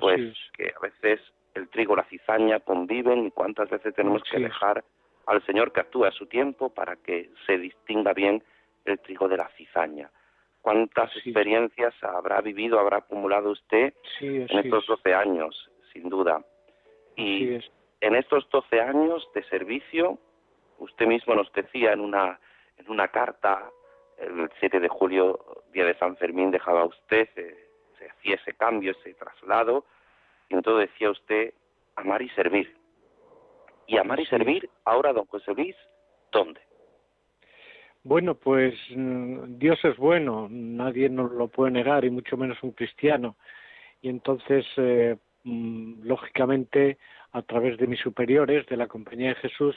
[0.00, 1.20] pues que a veces
[1.54, 4.84] el trigo y la cizaña conviven y cuántas veces tenemos que dejar
[5.26, 8.42] al Señor que actúe a su tiempo para que se distinga bien
[8.84, 10.10] el trigo de la cizaña.
[10.62, 16.44] ¿Cuántas experiencias habrá vivido, habrá acumulado usted en estos doce años, sin duda?
[17.16, 17.58] Y
[18.00, 20.18] en estos doce años de servicio,
[20.78, 22.38] usted mismo nos decía en una,
[22.76, 23.70] en una carta
[24.18, 29.14] el 7 de julio, día de San Fermín, dejaba usted, se hacía ese cambio, ese
[29.14, 29.86] traslado,
[30.50, 31.54] y entonces decía usted
[31.96, 32.76] amar y servir.
[33.86, 35.76] Y amar y servir, ahora, don José Luis,
[36.30, 36.60] ¿dónde?
[38.02, 42.72] Bueno, pues mm, Dios es bueno, nadie nos lo puede negar, y mucho menos un
[42.72, 43.36] cristiano.
[44.00, 46.98] Y entonces, eh, mm, lógicamente,
[47.32, 49.76] a través de mis superiores, de la Compañía de Jesús,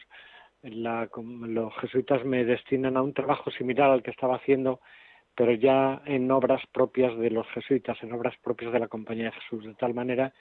[0.63, 4.79] los jesuitas me destinan a un trabajo similar al que estaba haciendo,
[5.36, 9.31] pero ya en obras propias de los jesuitas, en obras propias de la Compañía de
[9.33, 10.33] Jesús, de tal manera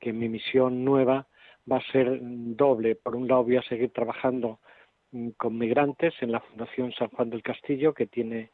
[0.00, 1.26] que mi misión nueva
[1.70, 2.96] va a ser doble.
[2.96, 4.60] Por un lado voy a seguir trabajando
[5.36, 8.50] con migrantes en la Fundación San Juan del Castillo, que tiene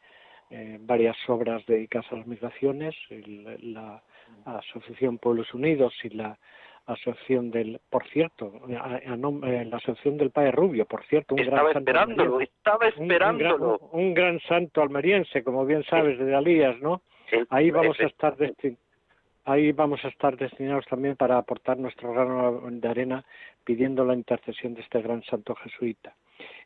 [0.51, 4.03] eh, varias obras dedicadas a las migraciones, la
[4.45, 6.39] Asociación Pueblos Unidos y la
[6.87, 11.71] asociación del, por cierto, a, eh, la asociación del Padre Rubio, por cierto, un estaba
[11.71, 13.79] gran esperándolo, estaba esperándolo.
[13.93, 17.03] Un, gran, santo almeriense, como bien sabes, de Dalías, ¿no?
[17.49, 18.37] ahí vamos a estar
[19.47, 23.25] ahí vamos a estar destinados también para aportar nuestro grano de arena
[23.65, 26.15] pidiendo la intercesión de este gran santo jesuita.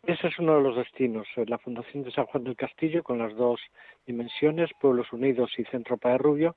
[0.04, 3.18] Ese es uno de los destinos, eh, la Fundación de San Juan del Castillo, con
[3.18, 3.60] las dos
[4.06, 6.56] dimensiones, Pueblos Unidos y Centro Padre Rubio,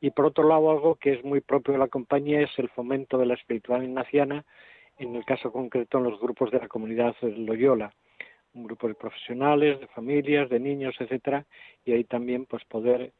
[0.00, 3.18] y por otro lado, algo que es muy propio de la compañía es el fomento
[3.18, 4.44] de la espiritualidad ignaciana,
[4.98, 7.92] en el caso concreto en los grupos de la comunidad Loyola,
[8.54, 11.46] un grupo de profesionales, de familias, de niños, etcétera,
[11.84, 13.12] y ahí también pues poder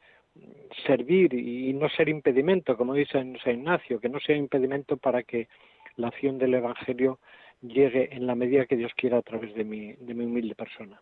[0.85, 5.47] servir y no ser impedimento, como dice San Ignacio, que no sea impedimento para que
[5.95, 7.19] la acción del Evangelio
[7.61, 10.99] llegue en la medida que Dios quiera a través de mi, de mi humilde persona.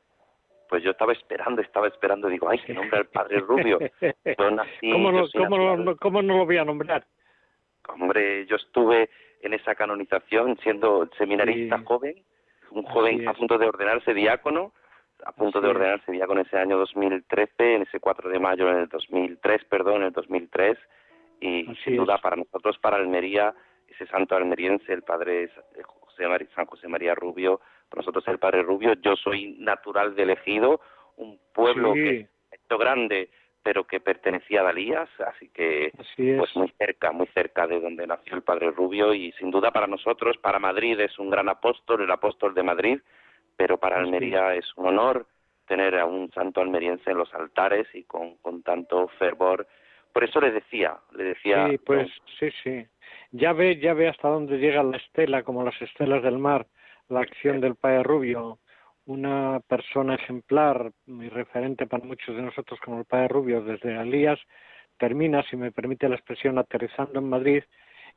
[0.67, 3.79] Pues yo estaba esperando, estaba esperando, digo, ay, que nombra el padre Rubio.
[4.37, 5.25] ¿Cómo, no,
[5.97, 7.05] ¿Cómo, no lo voy a nombrar?
[7.87, 9.09] Hombre, yo estuve
[9.41, 12.23] en esa canonización siendo seminarista joven,
[12.71, 14.73] un joven a punto de ordenarse diácono,
[15.25, 18.89] a punto de ordenarse diácono ese año 2013, en ese 4 de mayo en el
[18.89, 20.77] 2003, perdón, en el 2003,
[21.41, 23.55] y sin duda para nosotros, para Almería,
[23.87, 25.49] ese santo almeriense, el padre
[26.19, 27.61] José María, San José María Rubio,
[27.95, 30.81] nosotros el Padre Rubio, yo soy natural de Elegido,
[31.17, 33.29] un pueblo que es grande,
[33.63, 38.35] pero que pertenecía a Dalías, así que pues muy cerca, muy cerca de donde nació
[38.35, 42.11] el Padre Rubio y sin duda para nosotros, para Madrid es un gran apóstol, el
[42.11, 42.99] apóstol de Madrid,
[43.55, 45.25] pero para Almería es un honor
[45.67, 49.67] tener a un santo almeriense en los altares y con, con tanto fervor.
[50.11, 51.67] Por eso le decía, le decía.
[51.69, 52.85] Sí, pues sí, sí.
[53.31, 56.67] Ya ve, ya ve hasta dónde llega la estela, como las estelas del mar
[57.09, 58.59] la acción del Padre Rubio,
[59.05, 64.39] una persona ejemplar y referente para muchos de nosotros como el Padre Rubio desde Alías,
[64.97, 67.63] termina, si me permite la expresión, aterrizando en Madrid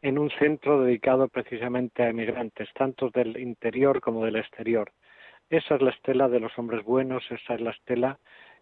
[0.03, 4.93] en un centro dedicado precisamente a emigrantes, tanto del interior como del exterior.
[5.49, 8.19] Esa es la estela de los hombres buenos, esa es la estela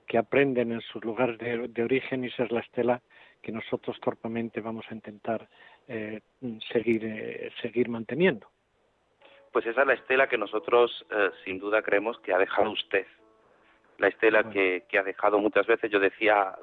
[0.06, 3.00] que aprenden en sus lugares de, origen y esa es la estela
[3.42, 5.48] que nosotros torpemente vamos a intentar
[5.92, 6.20] eh,
[6.72, 8.46] seguir, eh, seguir manteniendo.
[9.50, 13.08] Pues esa es la estela que nosotros eh, sin duda creemos que ha dejado usted.
[13.98, 16.54] La estela que, que ha dejado muchas veces, yo decía,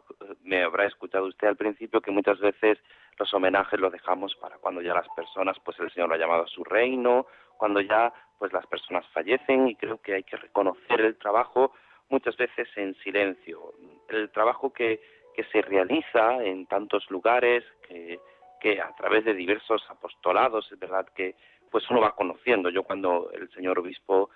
[0.43, 2.79] me habrá escuchado usted al principio, que muchas veces
[3.19, 6.43] los homenajes los dejamos para cuando ya las personas, pues el Señor lo ha llamado
[6.43, 11.01] a su reino, cuando ya pues las personas fallecen y creo que hay que reconocer
[11.01, 11.73] el trabajo
[12.07, 13.73] muchas veces en silencio,
[14.07, 15.01] el trabajo que,
[15.35, 18.19] que se realiza en tantos lugares, que,
[18.59, 21.35] que a través de diversos apostolados, es verdad que
[21.69, 22.69] pues uno va conociendo.
[22.69, 24.29] Yo cuando el señor obispo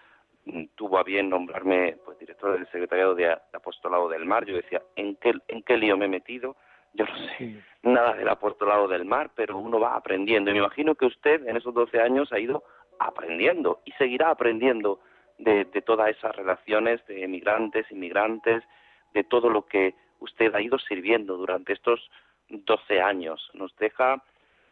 [0.45, 4.81] mm, tuvo a bien nombrarme pues director del secretariado de, apostolado del mar, yo decía,
[4.95, 6.55] ¿en qué, ¿en qué lío me he metido?
[6.93, 10.51] Yo no sé nada del apostolado del mar, pero uno va aprendiendo.
[10.51, 12.63] Y me imagino que usted en esos 12 años ha ido
[12.99, 14.99] aprendiendo y seguirá aprendiendo
[15.37, 18.63] de, de todas esas relaciones de emigrantes, inmigrantes,
[19.13, 22.11] de todo lo que usted ha ido sirviendo durante estos
[22.51, 23.49] 12 años.
[23.53, 24.23] Nos deja,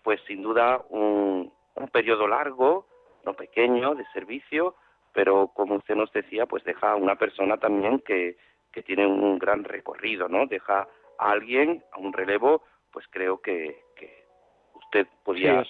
[0.03, 2.85] pues sin duda, un, un periodo largo,
[3.25, 4.75] no pequeño, de servicio,
[5.13, 8.37] pero como usted nos decía, pues deja a una persona también que,
[8.71, 10.45] que tiene un gran recorrido, ¿no?
[10.45, 10.87] Deja
[11.17, 14.25] a alguien, a un relevo, pues creo que, que
[14.73, 15.63] usted podía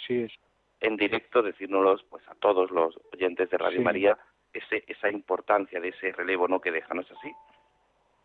[0.82, 4.18] en directo decírnoslos pues a todos los oyentes de Radio María
[4.54, 6.60] ese, esa importancia de ese relevo, ¿no?
[6.62, 7.32] Que deja, ¿no es así?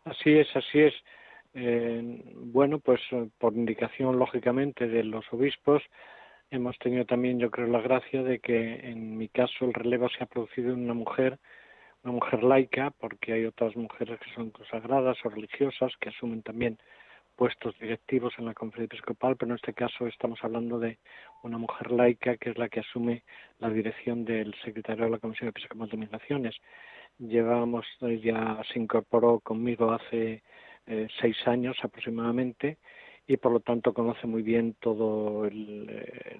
[0.05, 0.93] Así es, así es.
[1.57, 2.99] Eh, bueno, pues
[3.37, 5.81] por indicación, lógicamente, de los obispos,
[6.51, 10.21] hemos tenido también, yo creo, la gracia de que en mi caso el relevo se
[10.21, 11.39] ha producido en una mujer,
[12.03, 16.77] una mujer laica, porque hay otras mujeres que son consagradas o religiosas que asumen también
[17.37, 20.97] puestos directivos en la conferencia episcopal, pero en este caso estamos hablando de
[21.43, 23.23] una mujer laica que es la que asume
[23.59, 26.55] la dirección del secretario de la Comisión Episcopal de Migraciones.
[27.17, 30.43] Llevamos, ya se incorporó conmigo hace
[30.87, 32.77] eh, seis años aproximadamente
[33.27, 35.89] y por lo tanto conoce muy bien todo el,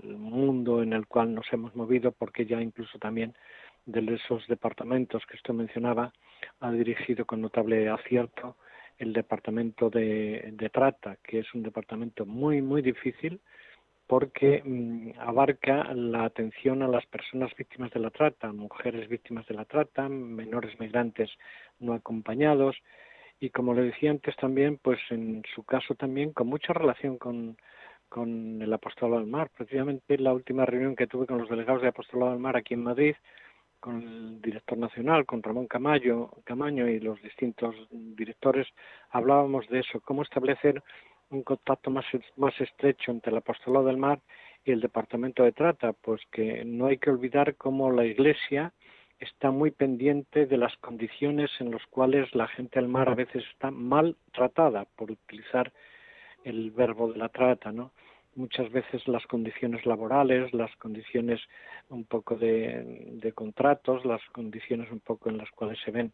[0.03, 3.33] mundo en el cual nos hemos movido porque ya incluso también
[3.85, 6.13] de esos departamentos que usted mencionaba
[6.59, 8.55] ha dirigido con notable acierto
[8.97, 13.39] el departamento de, de trata, que es un departamento muy, muy difícil
[14.07, 19.55] porque mm, abarca la atención a las personas víctimas de la trata, mujeres víctimas de
[19.55, 21.29] la trata, menores migrantes
[21.79, 22.75] no acompañados,
[23.39, 27.57] y como le decía antes también, pues en su caso también con mucha relación con,
[28.09, 29.49] con el Apostolado del Mar.
[29.55, 32.83] Precisamente la última reunión que tuve con los delegados de Apostolado del Mar aquí en
[32.83, 33.15] Madrid,
[33.79, 38.67] con el director nacional, con Ramón Camayo, Camaño y los distintos directores,
[39.11, 40.81] hablábamos de eso, cómo establecer
[41.29, 42.05] un contacto más,
[42.37, 44.19] más estrecho entre el Apostolado del Mar
[44.63, 48.73] y el Departamento de Trata, pues que no hay que olvidar cómo la Iglesia
[49.19, 53.43] está muy pendiente de las condiciones en las cuales la gente del mar a veces
[53.51, 55.71] está mal tratada, por utilizar
[56.43, 57.91] el verbo de la trata, ¿no?
[58.35, 61.39] Muchas veces las condiciones laborales, las condiciones
[61.89, 66.11] un poco de, contratos, las condiciones un poco en las cuales se ven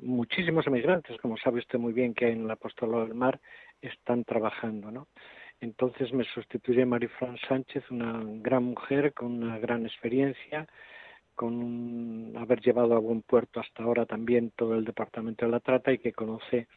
[0.00, 3.40] muchísimos emigrantes, como sabe usted muy bien que en el apostolado del mar
[3.80, 5.06] están trabajando, ¿no?
[5.60, 10.66] Entonces me sustituye Marifran Sánchez, una gran mujer con una gran experiencia,
[11.40, 15.90] con haber llevado a buen puerto hasta ahora también todo el departamento de la trata
[15.90, 16.68] y que conoce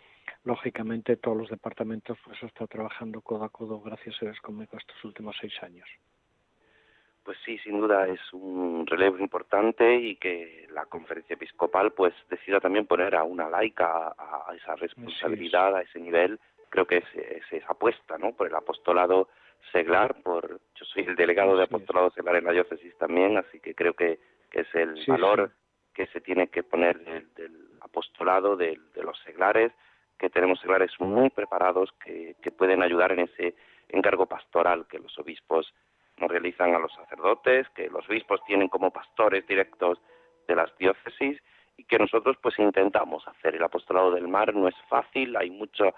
[0.46, 5.04] lógicamente todos los departamentos, pues está trabajando codo a codo, gracias a Dios, conmigo estos
[5.04, 5.86] últimos seis años.
[7.26, 12.62] Pues sí, sin duda es un relevo importante y que la conferencia episcopal pues decida
[12.62, 17.44] también poner a una laica a, esa responsabilidad, a ese nivel, creo que es, es,
[17.52, 18.32] esa apuesta, ¿no?
[18.32, 19.28] Por el apostolado
[19.74, 23.76] seglar, por yo soy el delegado de apostolado seglar en la diócesis también, así que
[23.76, 24.20] creo que
[24.54, 25.52] que es el valor
[25.94, 27.00] que se tiene que poner
[27.34, 29.74] del, apostolado, de, los seglares,
[30.18, 33.56] que tenemos seglares muy preparados que, pueden ayudar en ese
[33.90, 35.74] encargo pastoral que los obispos
[36.18, 40.00] nos realizan a los sacerdotes, que los obispos tienen como pastores directos
[40.48, 41.42] de las diócesis
[41.76, 43.56] y que nosotros pues intentamos hacer.
[43.56, 45.96] El apostolado del mar no es fácil, hay mucho,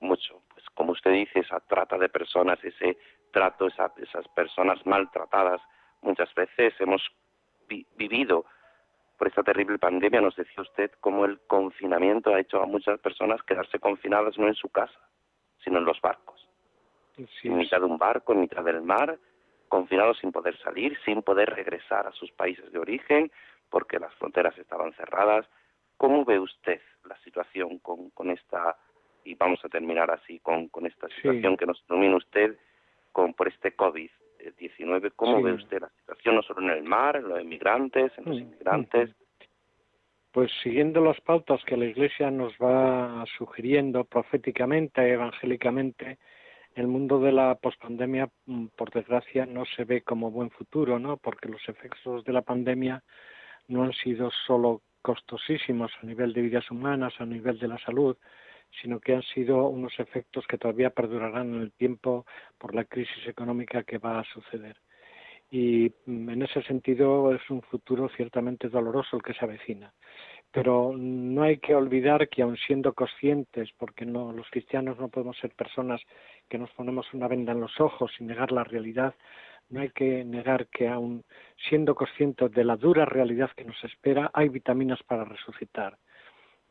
[0.00, 2.98] mucho, pues como usted dice, esa trata de personas, ese
[3.32, 5.62] trato, esas personas maltratadas.
[6.02, 7.02] Muchas veces hemos
[7.68, 8.44] vivido
[9.16, 13.42] por esta terrible pandemia, nos decía usted cómo el confinamiento ha hecho a muchas personas
[13.42, 14.98] quedarse confinadas no en su casa,
[15.62, 16.48] sino en los barcos.
[17.16, 19.18] En mitad de un barco, en mitad del mar,
[19.68, 23.30] confinados sin poder salir, sin poder regresar a sus países de origen,
[23.70, 25.46] porque las fronteras estaban cerradas.
[25.96, 28.76] ¿Cómo ve usted la situación con, con esta,
[29.24, 32.58] y vamos a terminar así, con, con esta situación que nos domina usted
[33.12, 34.23] con, por este COVID-19?
[34.44, 35.12] COVID-19.
[35.16, 38.38] ¿Cómo ve usted la situación, no solo en el mar, en los inmigrantes, en los
[38.38, 39.10] inmigrantes?
[40.32, 46.18] Pues siguiendo las pautas que la Iglesia nos va sugiriendo proféticamente, evangélicamente,
[46.74, 51.18] el mundo de la pospandemia, mm, por desgracia, no se ve como buen futuro, ¿no?
[51.18, 53.02] Porque los efectos de la pandemia
[53.68, 58.16] no han sido solo costosísimos a nivel de vidas humanas, a nivel de la salud,
[58.82, 62.26] sino que han sido unos efectos que todavía perdurarán en el tiempo
[62.58, 64.76] por la crisis económica que va a suceder.
[65.50, 69.92] Y mm, en ese sentido es un futuro ciertamente doloroso el que se avecina.
[70.50, 75.36] Pero no hay que olvidar que aun siendo conscientes, porque no, los cristianos no podemos
[75.38, 76.00] ser personas
[76.48, 79.14] que nos ponemos una venda en los ojos y negar la realidad,
[79.70, 81.24] no hay que negar que aun
[81.68, 85.96] siendo conscientes de la dura realidad que nos espera, hay vitaminas para resucitar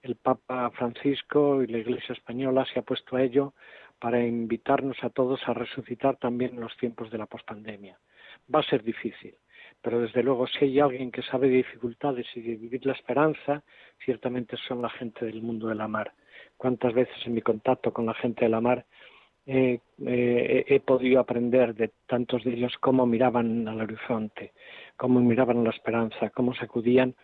[0.04, 3.54] el Papa Francisco y la Iglesia española se ha puesto a ello
[4.00, 7.98] para invitarnos a todos a resucitar también en los tiempos de la pospandemia.
[8.54, 9.34] Va a ser difícil,
[9.82, 13.64] pero desde luego si hay alguien que sabe de dificultades y de vivir la esperanza,
[14.04, 16.12] ciertamente son la gente del mundo de la mar.
[16.58, 18.86] Cuántas veces en mi contacto con la gente de la mar
[19.46, 24.52] he podido aprender de tantos de ellos cómo miraban al horizonte,
[24.98, 27.16] cómo miraban la esperanza, cómo sacudían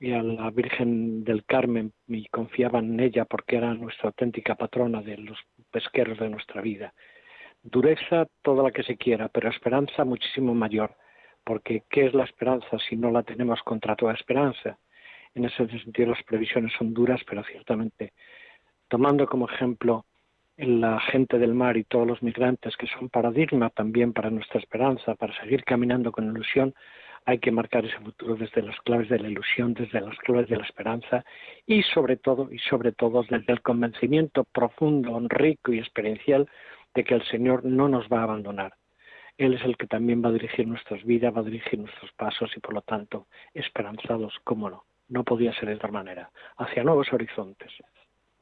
[0.00, 5.02] y a la Virgen del Carmen y confiaban en ella porque era nuestra auténtica patrona
[5.02, 5.38] de los
[5.70, 6.94] pesqueros de nuestra vida.
[7.62, 10.94] Dureza toda la que se quiera, pero esperanza muchísimo mayor,
[11.44, 14.78] porque ¿qué es la esperanza si no la tenemos contra toda esperanza?
[15.34, 18.12] En ese sentido las previsiones son duras, pero ciertamente,
[18.88, 20.06] tomando como ejemplo
[20.56, 25.14] la gente del mar y todos los migrantes que son paradigma también para nuestra esperanza,
[25.14, 26.74] para seguir caminando con ilusión,
[27.28, 30.56] hay que marcar ese futuro desde las claves de la ilusión, desde las claves de
[30.56, 31.26] la esperanza
[31.66, 36.48] y sobre todo, y sobre todo desde el convencimiento profundo, rico y experiencial
[36.94, 38.72] de que el Señor no nos va a abandonar.
[39.36, 42.50] Él es el que también va a dirigir nuestras vidas, va a dirigir nuestros pasos
[42.56, 47.12] y por lo tanto esperanzados, cómo no, no podía ser de otra manera, hacia nuevos
[47.12, 47.70] horizontes.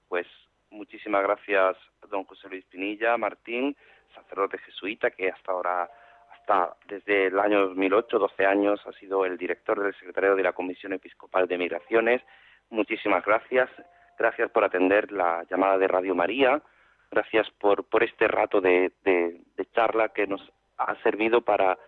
[0.06, 0.28] Pues
[0.70, 1.76] muchísimas gracias,
[2.08, 3.76] don José Luis Pinilla, Martín,
[4.14, 5.90] sacerdote jesuita que hasta ahora
[6.86, 10.92] desde el año 2008, 12 años, ha sido el director del secretario de la Comisión
[10.92, 12.22] Episcopal de Migraciones.
[12.70, 13.68] Muchísimas gracias.
[14.18, 16.62] Gracias por atender la llamada de Radio María.
[17.10, 18.92] Gracias por, este rato de,
[19.74, 20.40] charla que nos
[20.78, 21.78] ha servido para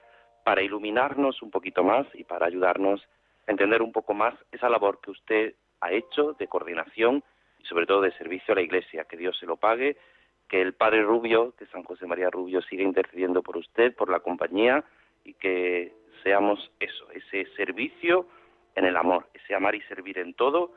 [0.63, 3.07] iluminarnos un poquito más y para ayudarnos
[3.47, 7.23] a entender un poco más esa labor que usted ha hecho de coordinación
[7.59, 9.05] y sobre todo de servicio a la Iglesia.
[9.05, 9.97] Que Dios se lo pague
[10.49, 14.21] que el Padre Rubio, que San José María Rubio, siga intercediendo por usted, por la
[14.21, 14.85] compañía
[15.25, 15.93] y que
[16.23, 18.27] seamos eso, ese servicio
[18.75, 20.73] en el amor, ese amar y servir en todo,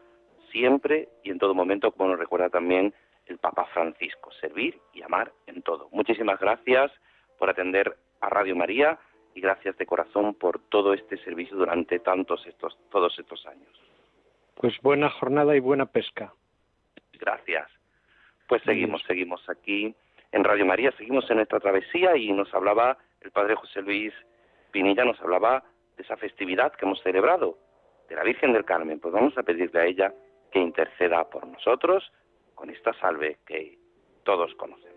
[0.52, 2.94] siempre y en todo momento, como nos recuerda también
[3.28, 5.88] el Papa Francisco, servir y amar en todo.
[5.92, 6.92] Muchísimas gracias
[7.38, 9.00] por atender a Radio María
[9.34, 13.70] y gracias de corazón por todo este servicio durante tantos estos todos estos años.
[14.56, 16.34] Pues buena jornada y buena pesca.
[17.14, 17.81] Gracias.
[18.52, 19.96] Pues seguimos, seguimos aquí
[20.34, 24.14] en Radio María, seguimos en nuestra travesía y nos hablaba el Padre José Luis
[24.72, 25.64] Pinilla, nos hablaba
[25.96, 27.58] de esa festividad que hemos celebrado,
[28.10, 29.00] de la Virgen del Carmen.
[29.00, 30.14] Pues vamos a pedirle a ella
[30.52, 32.12] que interceda por nosotros
[32.54, 33.78] con esta salve que
[34.26, 34.91] todos conocemos.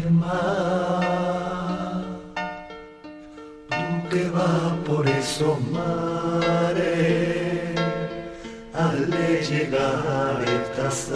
[0.00, 2.02] fermar,
[3.68, 7.80] tú que va por esos mares,
[8.74, 11.10] al de llegar estás.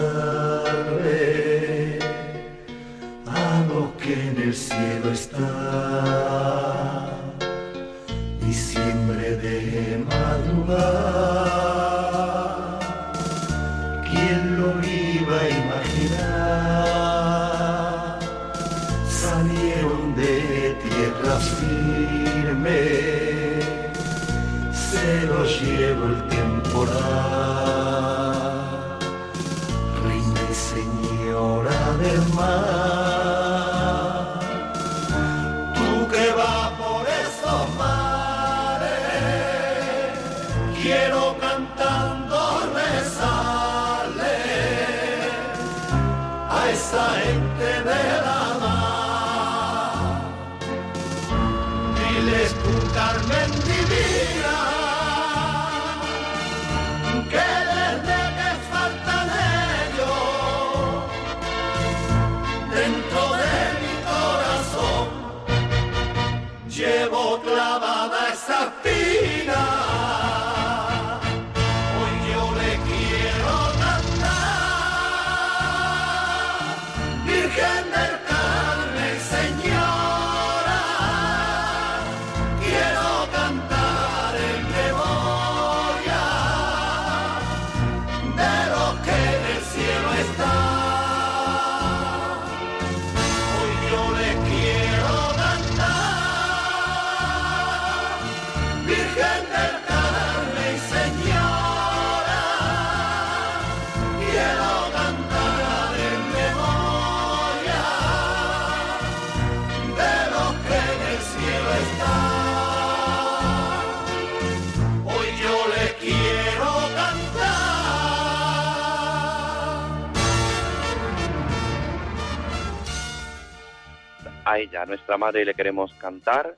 [124.81, 126.55] A nuestra madre, le queremos cantar.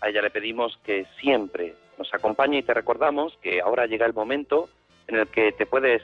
[0.00, 4.12] A ella le pedimos que siempre nos acompañe y te recordamos que ahora llega el
[4.12, 4.68] momento
[5.06, 6.02] en el que te puedes,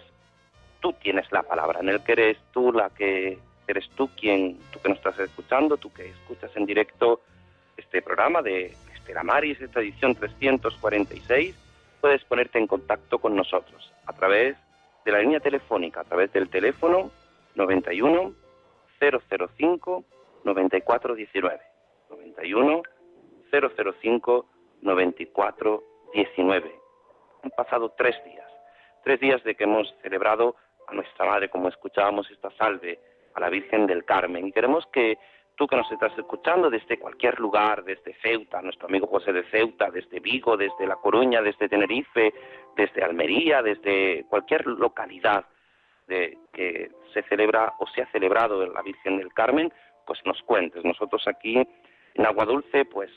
[0.80, 4.80] tú tienes la palabra, en el que eres tú la que eres tú quien, tú
[4.80, 7.20] que nos estás escuchando, tú que escuchas en directo
[7.76, 11.54] este programa de Estela Maris, esta edición 346,
[12.00, 14.56] puedes ponerte en contacto con nosotros a través
[15.04, 17.10] de la línea telefónica, a través del teléfono
[17.56, 18.32] 91
[19.00, 20.04] 005
[20.45, 21.61] 9419.
[22.11, 22.82] 91
[23.51, 24.47] 005
[24.82, 26.80] 9419.
[27.43, 28.51] Han pasado tres días,
[29.05, 32.99] tres días de que hemos celebrado a nuestra Madre, como escuchábamos esta salve,
[33.34, 34.47] a la Virgen del Carmen.
[34.47, 35.18] Y queremos que
[35.55, 39.91] tú que nos estás escuchando desde cualquier lugar, desde Ceuta, nuestro amigo José de Ceuta,
[39.91, 42.32] desde Vigo, desde La Coruña, desde Tenerife,
[42.76, 45.45] desde Almería, desde cualquier localidad
[46.07, 49.72] de, que se celebra o se ha celebrado la Virgen del Carmen,
[50.09, 50.82] pues nos cuentes.
[50.84, 51.54] Nosotros aquí
[52.14, 53.11] en Agua Dulce, pues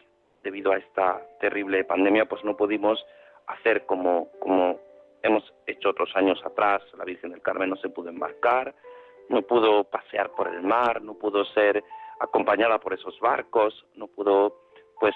[0.43, 3.03] debido a esta terrible pandemia, pues no pudimos
[3.47, 4.77] hacer como, como
[5.23, 6.81] hemos hecho otros años atrás.
[6.97, 8.75] La Virgen del Carmen no se pudo embarcar,
[9.29, 11.81] no pudo pasear por el mar, no pudo ser
[12.19, 14.57] acompañada por esos barcos, no pudo
[14.99, 15.15] pues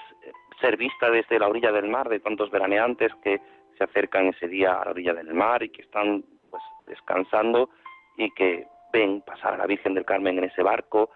[0.60, 3.38] ser vista desde la orilla del mar de tantos veraneantes que
[3.76, 7.68] se acercan ese día a la orilla del mar y que están pues descansando
[8.16, 11.10] y que ven pasar a la Virgen del Carmen en ese barco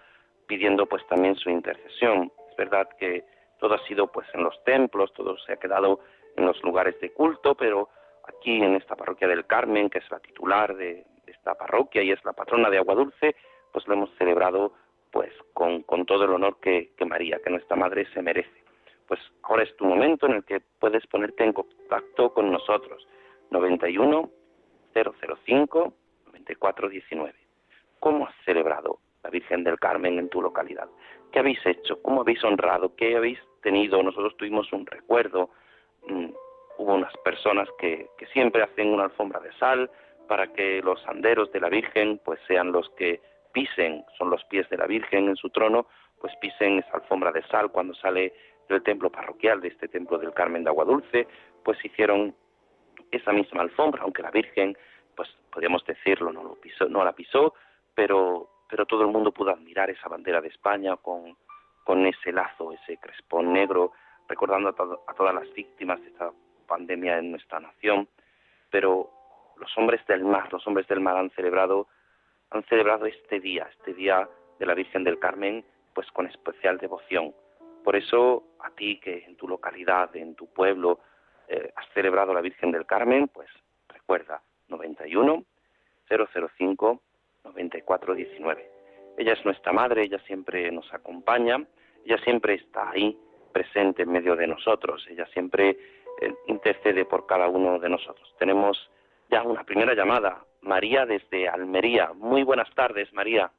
[0.51, 2.33] pidiendo pues también su intercesión.
[2.51, 3.25] Es verdad que
[3.61, 6.01] todo ha sido pues en los templos, todo se ha quedado
[6.37, 7.89] en los lugares de culto, pero
[8.27, 12.25] aquí en esta parroquia del Carmen, que es la titular de, esta parroquia y es
[12.25, 13.37] la patrona de Agua Dulce,
[13.73, 14.73] pues lo hemos celebrado
[15.13, 18.65] pues con, todo el honor que, que María, que nuestra madre se merece.
[19.07, 23.07] Pues ahora es tu momento en el que puedes ponerte en contacto con nosotros.
[23.51, 24.31] 91
[24.93, 25.95] 005
[26.27, 27.35] 9419.
[28.01, 30.89] ¿Cómo has celebrado la Virgen del Carmen en tu localidad.
[31.33, 32.01] ¿Qué habéis hecho?
[32.03, 32.95] ¿Cómo habéis honrado?
[32.97, 34.03] ¿Qué habéis tenido?
[34.03, 35.51] Nosotros tuvimos un recuerdo.
[36.07, 36.31] Mm,
[36.79, 39.91] hubo unas personas que, siempre hacen una alfombra de sal
[40.29, 43.21] para que los anderos de la Virgen pues sean los que
[43.53, 45.87] pisen, son los pies de la Virgen en su trono,
[46.21, 48.33] pues pisen esa alfombra de sal cuando sale
[48.69, 51.27] del templo parroquial de este templo del Carmen de Agua Dulce,
[51.65, 52.35] pues hicieron
[53.11, 54.77] esa misma alfombra, aunque la Virgen,
[55.17, 56.59] pues podríamos decirlo, no lo
[56.89, 57.55] no la pisó,
[57.95, 61.37] pero pero todo el mundo pudo admirar esa bandera de España con,
[61.85, 63.93] con ese lazo, ese crespón negro,
[64.29, 66.31] recordando a, todas las víctimas de esta
[66.69, 68.09] pandemia en nuestra nación.
[68.71, 69.11] Pero
[69.57, 71.89] los hombres del mar, los hombres del mar han celebrado,
[72.51, 74.29] han celebrado este día, este día
[74.61, 77.35] de la Virgen del Carmen, pues con especial devoción.
[77.83, 81.01] Por eso, a ti que en tu localidad, en tu pueblo,
[81.49, 83.49] eh, has celebrado la Virgen del Carmen, pues
[83.89, 85.45] recuerda, 91
[86.09, 87.03] 005
[87.51, 88.71] 9419.
[89.19, 91.65] Ella es nuestra madre, ella siempre nos acompaña,
[92.05, 93.19] ella siempre está ahí,
[93.53, 95.77] presente en medio de nosotros, ella siempre
[96.21, 98.35] eh, intercede por cada uno de nosotros.
[98.39, 98.91] Tenemos
[99.31, 102.13] ya una primera llamada, María desde Almería.
[102.15, 103.51] Muy buenas tardes, María.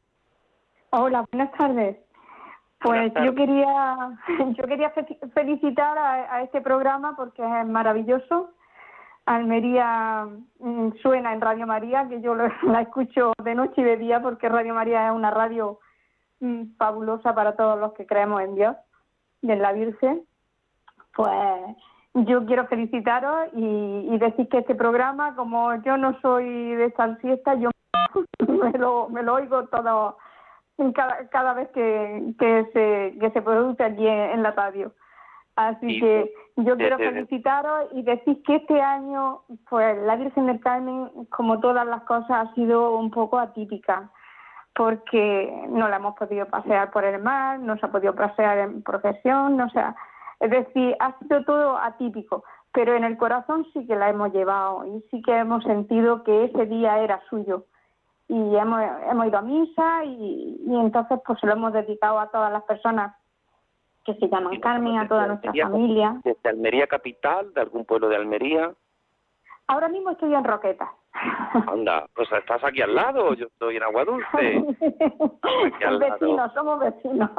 [0.91, 1.97] Hola, buenas tardes.
[2.81, 4.17] Pues yo quería
[4.57, 4.91] yo quería
[5.33, 8.51] felicitar a, este programa porque es maravilloso
[9.25, 10.27] Almería
[10.59, 14.49] mm, suena en Radio María, que yo la escucho de noche y de día porque
[14.49, 15.79] Radio María es una radio
[16.39, 18.75] mm, fabulosa para todos los que creemos en Dios
[19.41, 20.23] y en la Virgen.
[21.15, 21.77] Pues
[22.13, 26.45] yo quiero felicitaros y, decir que este programa, como yo no soy
[26.75, 27.69] de esta siesta, yo
[28.47, 30.17] me lo, me lo oigo todo
[31.31, 34.91] cada, vez que, se, produce aquí en la radio.
[35.69, 41.09] Así que yo quiero felicitaros y decir que este año, pues la Virgen del Carmen,
[41.29, 44.09] como todas las cosas, ha sido un poco atípica,
[44.75, 48.83] porque no la hemos podido pasear por el mar, no se ha podido pasear en
[48.83, 49.95] procesión, no sea,
[50.39, 52.43] es decir, ha sido todo atípico,
[52.73, 56.45] pero en el corazón sí que la hemos llevado y sí que hemos sentido que
[56.45, 57.65] ese día era suyo.
[58.27, 62.31] Y hemos, hemos ido a misa y, y entonces pues se lo hemos dedicado a
[62.31, 63.13] todas las personas
[64.05, 66.19] que se llaman Carmen, a toda nuestra familia.
[66.23, 68.73] ¿Desde Almería capital, de algún pueblo de Almería?
[69.67, 70.89] Ahora mismo estoy en Roquetas.
[71.67, 74.65] Anda, pues estás aquí al lado, yo estoy en Agua Dulce.
[75.99, 77.29] vecinos, somos vecinos.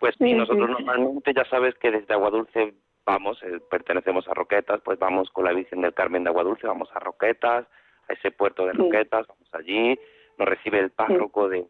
[0.00, 2.74] Pues sí, nosotros normalmente ya sabes que desde Agua Dulce
[3.04, 6.66] vamos, eh, pertenecemos a Roquetas, pues vamos con la Virgen del Carmen de Agua Dulce,
[6.66, 7.66] vamos a Roquetas,
[8.08, 9.98] a ese puerto de Roquetas, vamos allí,
[10.38, 11.66] nos recibe el párroco de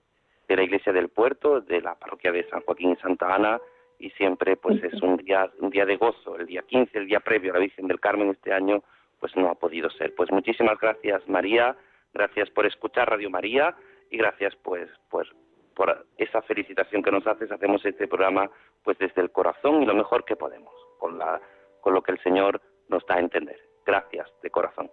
[0.49, 3.61] de la iglesia del puerto, de la parroquia de San Joaquín y Santa Ana,
[3.99, 7.21] y siempre pues es un día, un día de gozo, el día 15, el día
[7.21, 8.83] previo a la Virgen del Carmen este año,
[9.19, 10.15] pues no ha podido ser.
[10.15, 11.77] Pues muchísimas gracias María,
[12.13, 13.75] gracias por escuchar Radio María
[14.11, 15.29] y gracias pues, pues
[15.75, 17.51] por esa felicitación que nos haces.
[17.51, 18.51] Hacemos este programa
[18.83, 21.41] pues desde el corazón y lo mejor que podemos, con, la,
[21.81, 23.61] con lo que el Señor nos da a entender.
[23.85, 24.91] Gracias de corazón.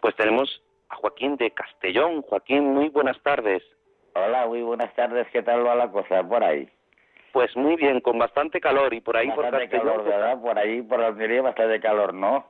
[0.00, 2.22] Pues tenemos a Joaquín de Castellón.
[2.22, 3.62] Joaquín, muy buenas tardes.
[4.14, 5.26] Hola, muy buenas tardes.
[5.32, 6.68] ¿Qué tal va la cosa por ahí?
[7.32, 9.86] Pues muy bien, con bastante calor y por ahí por Castellón.
[9.86, 10.40] calor, ¿verdad?
[10.40, 12.44] Por ahí, por Almería, bastante calor, ¿no?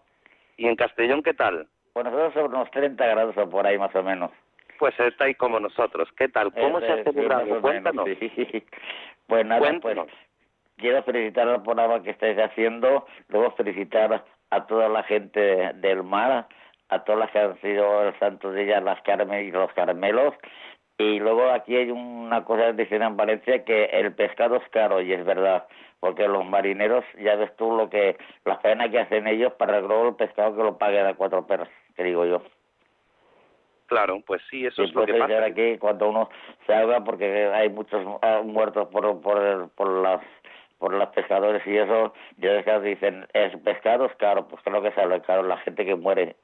[0.56, 1.68] ¿Y en Castellón qué tal?
[1.92, 4.30] Pues nosotros somos unos 30 grados o por ahí más o menos.
[4.78, 6.08] Pues está ahí como nosotros.
[6.16, 6.52] ¿Qué tal?
[6.54, 7.60] ¿Cómo se ha celebrado?
[7.60, 8.08] Cuéntanos.
[9.26, 9.96] Pues nada, pues
[10.76, 16.48] quiero felicitar al programa que estáis haciendo, luego felicitar a toda la gente del mar,
[16.90, 20.34] a todas las que han sido el santo de ellas, las Carmen y los Carmelos,
[20.98, 25.00] y luego aquí hay una cosa que dicen en Valencia que el pescado es caro
[25.00, 25.66] y es verdad,
[25.98, 30.14] porque los marineros, ya ves tú lo que, la pena que hacen ellos para el
[30.16, 32.42] pescado que lo paguen a cuatro perros, que digo yo.
[33.86, 35.44] Claro, pues sí, eso es lo que pasa.
[35.46, 36.28] aquí cuando uno
[36.66, 40.20] se ahoga porque hay muchos ah, muertos por por por las
[40.78, 45.20] por los pescadores y eso, yo dicen, es pescado es caro, pues creo que sale
[45.22, 46.36] caro la gente que muere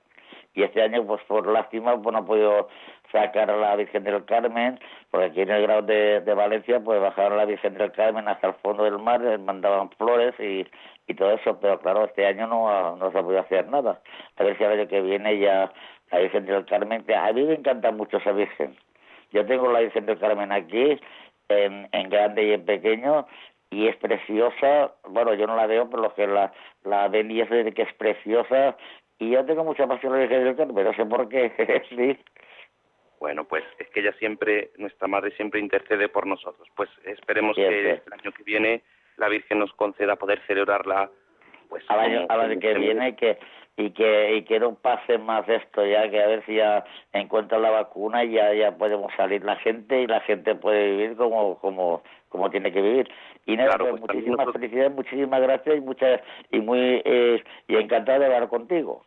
[0.56, 2.68] y este año pues por lástima pues no he podido
[3.12, 4.80] sacar a la Virgen del Carmen
[5.10, 8.54] porque aquí en el grado de, Valencia pues bajaron la Virgen del Carmen hasta el
[8.54, 10.66] fondo del mar mandaban flores y,
[11.06, 14.00] y todo eso pero claro este año no, no se ha podido hacer nada.
[14.36, 15.70] A ver si el año que viene ya
[16.10, 18.74] la Virgen del Carmen que a mí me encanta mucho esa Virgen.
[19.32, 20.98] Yo tengo la Virgen del Carmen aquí
[21.48, 23.26] en, en grande y en pequeño
[23.70, 26.52] y es preciosa, bueno, yo no la veo, pero los que la,
[26.84, 28.76] la ven y es que es preciosa,
[29.18, 32.18] y yo tengo mucha pasión por el pero no sé por qué, sí.
[33.18, 36.68] Bueno, pues es que ella siempre, nuestra madre siempre intercede por nosotros.
[36.76, 38.82] Pues esperemos que el año que viene
[39.16, 41.10] la Virgen nos conceda poder celebrarla.
[41.68, 43.38] Pues al año, al año que viene que
[43.76, 47.62] y que y que no pase más esto ya que a ver si ya encuentran
[47.62, 51.58] la vacuna y ya ya podemos salir la gente y la gente puede vivir como
[51.58, 53.10] como como tiene que vivir
[53.46, 56.20] y nada pues, pues muchísimas felicidades muchísimas gracias y muchas
[56.50, 59.04] y muy eh, y encantado de hablar contigo.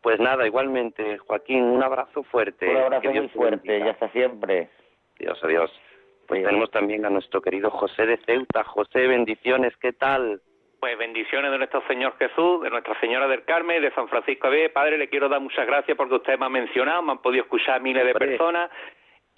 [0.00, 4.68] Pues nada igualmente Joaquín un abrazo fuerte un abrazo muy fuerte y hasta siempre.
[5.18, 5.70] Dios adiós.
[6.28, 8.62] Pues tenemos también a nuestro querido José de Ceuta.
[8.62, 10.42] José bendiciones qué tal
[10.80, 14.70] pues bendiciones de nuestro Señor Jesús, de Nuestra Señora del Carmen, de San Francisco de
[14.70, 17.80] Padre, le quiero dar muchas gracias porque usted me ha mencionado, me han podido escuchar
[17.80, 18.70] miles de personas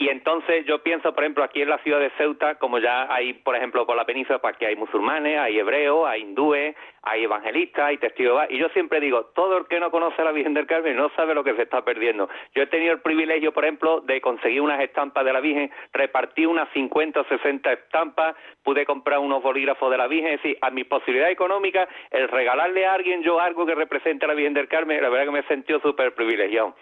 [0.01, 3.35] y entonces yo pienso, por ejemplo, aquí en la ciudad de Ceuta, como ya hay,
[3.35, 7.85] por ejemplo, por la península, pues aquí hay musulmanes, hay hebreos, hay hindúes, hay evangelistas,
[7.85, 8.47] hay testigos.
[8.49, 11.11] Y yo siempre digo, todo el que no conoce a la Virgen del Carmen no
[11.11, 12.31] sabe lo que se está perdiendo.
[12.55, 16.47] Yo he tenido el privilegio, por ejemplo, de conseguir unas estampas de la Virgen, repartí
[16.47, 20.71] unas 50 o 60 estampas, pude comprar unos bolígrafos de la Virgen, es decir, a
[20.71, 24.69] mi posibilidad económica, el regalarle a alguien yo algo que represente a la Virgen del
[24.69, 26.75] Carmen, la verdad que me he sentido súper privilegiado.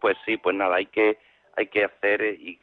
[0.00, 1.18] Pues sí, pues nada, hay que
[1.58, 2.58] hay que hacer y,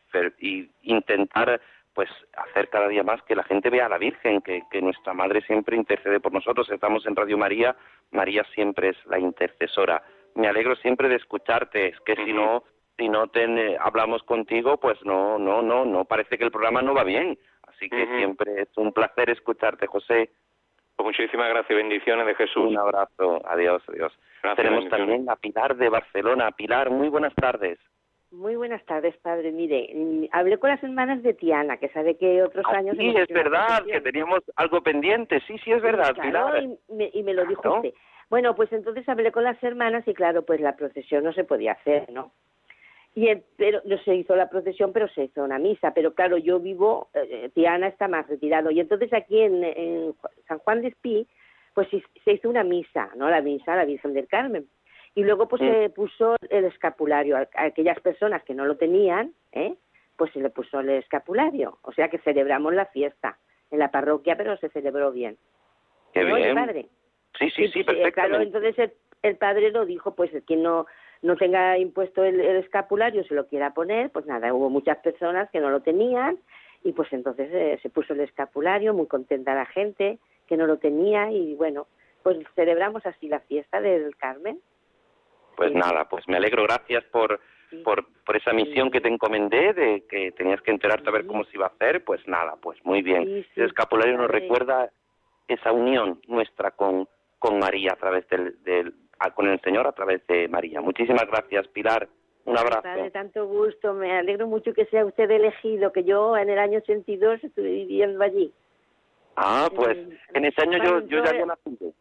[0.84, 1.62] intentar
[1.94, 5.42] pues hacer cada día más que la gente vea a la Virgen, que, nuestra Madre
[5.42, 6.70] siempre intercede por nosotros.
[6.70, 7.76] Estamos en Radio María,
[8.12, 10.04] María siempre es la intercesora.
[10.36, 12.64] Me alegro siempre de escucharte, es que si no
[12.98, 16.94] si no te, hablamos contigo, pues no, no, no, no parece que el programa no
[16.94, 17.38] va bien.
[17.68, 20.30] Así que siempre es un placer escucharte, José.
[20.96, 22.68] Pues muchísimas gracias y bendiciones de Jesús.
[22.68, 24.18] Un abrazo, adiós, adiós.
[24.56, 26.52] Tenemos también a Pilar de Barcelona.
[26.52, 27.80] Pilar, muy buenas tardes.
[28.36, 29.52] Muy buenas tardes, padre.
[29.52, 32.98] Mire, mm, hablé con las hermanas de Tiana, que sabe que otros ah, años...
[32.98, 35.40] Sí, es verdad, que teníamos algo pendiente.
[35.48, 37.94] Sí, sí, es verdad, claro, Y me, y me lo dijo usted.
[38.30, 41.74] Bueno, pues entonces hablé con las hermanas y claro, pues la procesión no se podía
[41.74, 42.32] hacer, ¿no?
[43.14, 45.94] Y pero no se hizo la procesión, pero se hizo una misa.
[45.94, 48.72] Pero claro, yo vivo, eh, eh, Tiana está más retirado.
[48.72, 50.14] Y entonces aquí en,
[50.48, 51.26] San Juan de Espí,
[51.74, 51.88] pues
[52.26, 53.30] se hizo una misa, ¿no?
[53.30, 54.68] La misa la Virgen del Carmen.
[55.16, 59.76] Y luego pues se puso el escapulario a, aquellas personas que no lo tenían, ¿eh?
[60.18, 61.78] pues se le puso el escapulario.
[61.84, 63.38] O sea que celebramos la fiesta
[63.72, 65.38] en la parroquia, pero se celebró bien.
[66.14, 66.56] Qué bien.
[66.56, 66.90] padre?
[67.40, 68.92] Sí, sí, sí, pues, eh, Claro, entonces
[69.22, 70.86] el, padre lo dijo, pues quien no
[71.22, 75.60] no tenga impuesto el, escapulario se lo quiera poner, pues nada, hubo muchas personas que
[75.60, 76.38] no lo tenían
[76.84, 80.78] y pues entonces eh, se puso el escapulario, muy contenta la gente que no lo
[80.78, 81.88] tenía y bueno,
[82.22, 84.60] pues celebramos así la fiesta del Carmen.
[85.56, 87.40] Pues nada, pues me alegro, gracias por,
[87.84, 91.44] por, por esa misión que te encomendé, de que tenías que enterarte a ver cómo
[91.46, 93.46] se iba a hacer, pues nada, pues muy bien.
[93.56, 94.90] El escapulario nos recuerda
[95.48, 97.08] esa unión nuestra con,
[97.40, 98.94] con María a través del, del
[99.34, 100.82] con el Señor a través de María.
[100.82, 102.08] Muchísimas gracias, Pilar.
[102.46, 102.88] Un abrazo.
[103.02, 103.94] De tanto gusto.
[103.94, 108.24] Me alegro mucho que sea usted elegido, que yo en el año 82 estuve viviendo
[108.24, 108.54] allí.
[109.36, 109.98] Ah, pues
[110.34, 111.92] en, ese año yo, yo ya había nacido.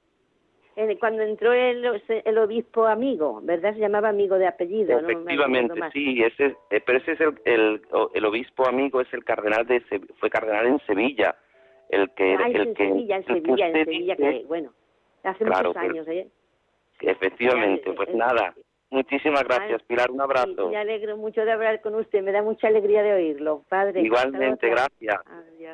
[0.99, 3.75] Cuando entró el, el, obispo amigo, ¿verdad?
[3.75, 4.99] Se llamaba amigo de apellido.
[4.99, 7.83] Efectivamente, sí, ese, eh, pero ese es el, el,
[8.15, 9.81] el, obispo amigo, es el cardenal de
[10.19, 11.37] fue cardenal en Sevilla,
[11.91, 14.73] el que ah, el en que Sevilla, en Sevilla, en Sevilla, que bueno,
[15.23, 16.29] hace muchos años, ¿eh?
[17.01, 18.55] Efectivamente, pues nada.
[18.91, 20.11] Muchísimas gracias, Pilar.
[20.11, 20.69] Un abrazo.
[20.71, 22.23] me alegro mucho de hablar con usted.
[22.23, 24.01] Me da mucha alegría de oírlo, padre.
[24.01, 25.21] Igualmente, gracias.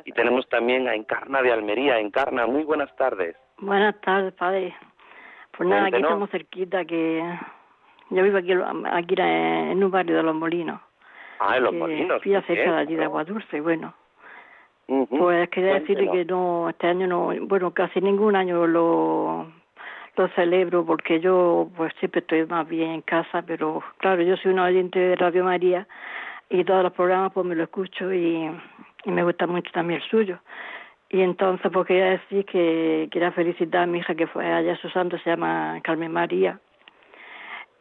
[0.05, 1.99] Y tenemos también a Encarna de Almería.
[1.99, 3.35] Encarna, muy buenas tardes.
[3.59, 4.75] Buenas tardes, padre.
[5.57, 7.23] Pues nada, aquí estamos cerquita, que
[8.09, 8.53] yo vivo aquí,
[8.91, 10.81] aquí en un barrio de Los Molinos.
[11.39, 12.21] Ah, en Los Molinos.
[12.21, 13.93] Fui cerca de allí de Agua Dulce, bueno.
[15.09, 19.47] Pues quería decirle que no, este año no, bueno, casi ningún año lo,
[20.17, 24.51] lo celebro porque yo pues siempre estoy más bien en casa, pero claro, yo soy
[24.51, 25.87] una oyente de Radio María
[26.49, 28.51] y todos los programas pues me lo escucho y,
[29.05, 30.39] y me gusta mucho también el suyo.
[31.13, 34.89] Y entonces, pues quería decir que quería felicitar a mi hija que fue allá, su
[34.89, 36.57] santo se llama Carmen María,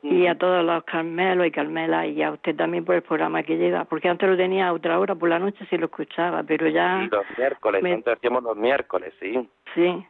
[0.03, 3.57] y a todos los Carmelos y Carmela, y a usted también por el programa que
[3.57, 6.67] lleva, porque antes lo tenía a otra hora, por la noche sí lo escuchaba, pero
[6.69, 7.03] ya...
[7.05, 9.49] Sí, los miércoles, antes hacíamos los miércoles, sí.
[9.77, 10.05] Sí,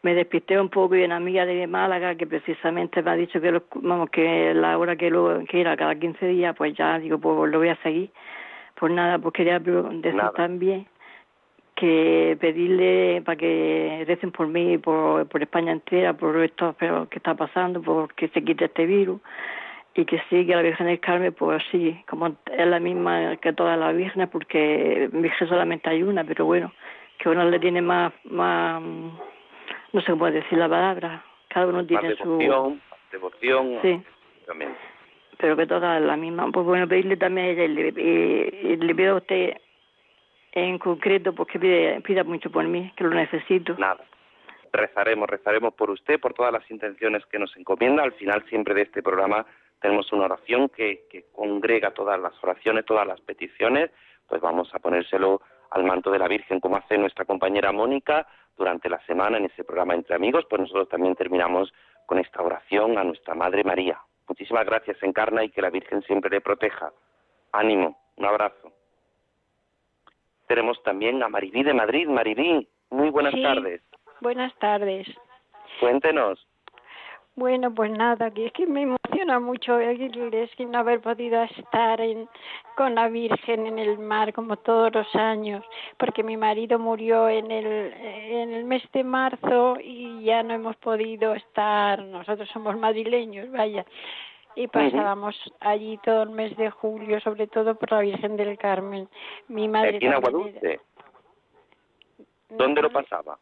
[0.00, 3.52] me despisté un poco y una amiga de Málaga que precisamente me ha dicho que,
[3.52, 7.18] lo, vamos, que la hora que, lo, que era cada 15 días, pues ya digo,
[7.18, 8.10] pues lo voy a seguir.
[8.74, 10.86] Pues nada, pues quería decir también
[11.74, 17.34] que pedirle para que recen por mí, por, por España entera, por esto que está
[17.34, 19.20] pasando, por que se quite este virus
[19.94, 23.52] y que sí, que la Virgen del Carmen, pues sí, como es la misma que
[23.52, 26.72] todas las vírgenes, porque Virgen solamente hay una, pero bueno,
[27.18, 32.08] que uno le tiene más, más, no sé cómo decir la palabra, cada uno tiene
[32.08, 33.12] devoción, su...
[33.12, 34.02] Devoción, sí.
[35.38, 36.50] Pero que todas la misma.
[36.52, 39.56] Pues bueno, pedirle también a ella, y le, y le pido a usted
[40.54, 43.74] en concreto, pues que pide, pida mucho por mí, que lo necesito.
[43.76, 44.04] Nada.
[44.72, 48.02] Rezaremos, rezaremos por usted, por todas las intenciones que nos encomienda.
[48.02, 49.44] Al final siempre de este programa
[49.80, 53.90] tenemos una oración que, que congrega todas las oraciones, todas las peticiones.
[54.28, 58.26] Pues vamos a ponérselo al manto de la Virgen, como hace nuestra compañera Mónica
[58.56, 61.72] durante la semana en ese programa Entre Amigos, pues nosotros también terminamos
[62.06, 64.00] con esta oración a nuestra Madre María.
[64.28, 66.92] Muchísimas gracias, Encarna, y que la Virgen siempre le proteja.
[67.52, 68.72] Ánimo, un abrazo.
[70.54, 72.06] Tenemos también a Maribí de Madrid.
[72.06, 73.82] Maribí, muy buenas tardes.
[74.20, 75.04] Buenas tardes.
[75.80, 76.46] Cuéntenos.
[77.34, 82.00] Bueno, pues nada, que es que me emociona mucho es que no haber podido estar
[82.00, 82.28] en,
[82.76, 85.64] con la Virgen en el mar como todos los años,
[85.98, 90.76] porque mi marido murió en el, en el mes de marzo y ya no hemos
[90.76, 93.84] podido estar, nosotros somos madrileños, vaya,
[94.56, 99.08] y pasábamos allí todo el mes de julio, sobre todo por la Virgen del Carmen.
[99.48, 100.80] Mi madre Aquí en Aguadulce.
[102.50, 103.38] ¿Dónde lo pasaba?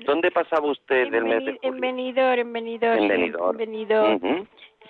[0.00, 1.60] ¿Dónde pasaba usted del mes de julio?
[1.62, 3.60] En Benidorm, en Benidorm.
[3.60, 4.48] En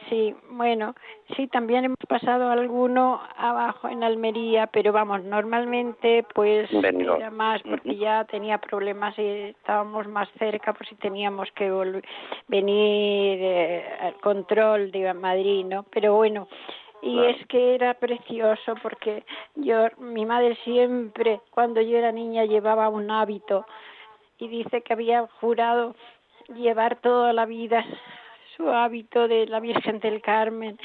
[0.09, 0.95] Sí, bueno,
[1.37, 7.97] sí, también hemos pasado alguno abajo en Almería, pero vamos, normalmente pues era más porque
[7.97, 11.71] ya tenía problemas y estábamos más cerca, por si teníamos que
[12.49, 15.85] venir eh, al control de Madrid, ¿no?
[15.85, 16.49] Pero bueno,
[17.03, 19.25] y es que era precioso porque
[19.55, 23.65] yo, mi madre siempre, cuando yo era niña, llevaba un hábito
[24.39, 25.95] y dice que había jurado
[26.49, 27.85] llevar toda la vida
[28.57, 30.79] su hábito de la Virgen del Carmen.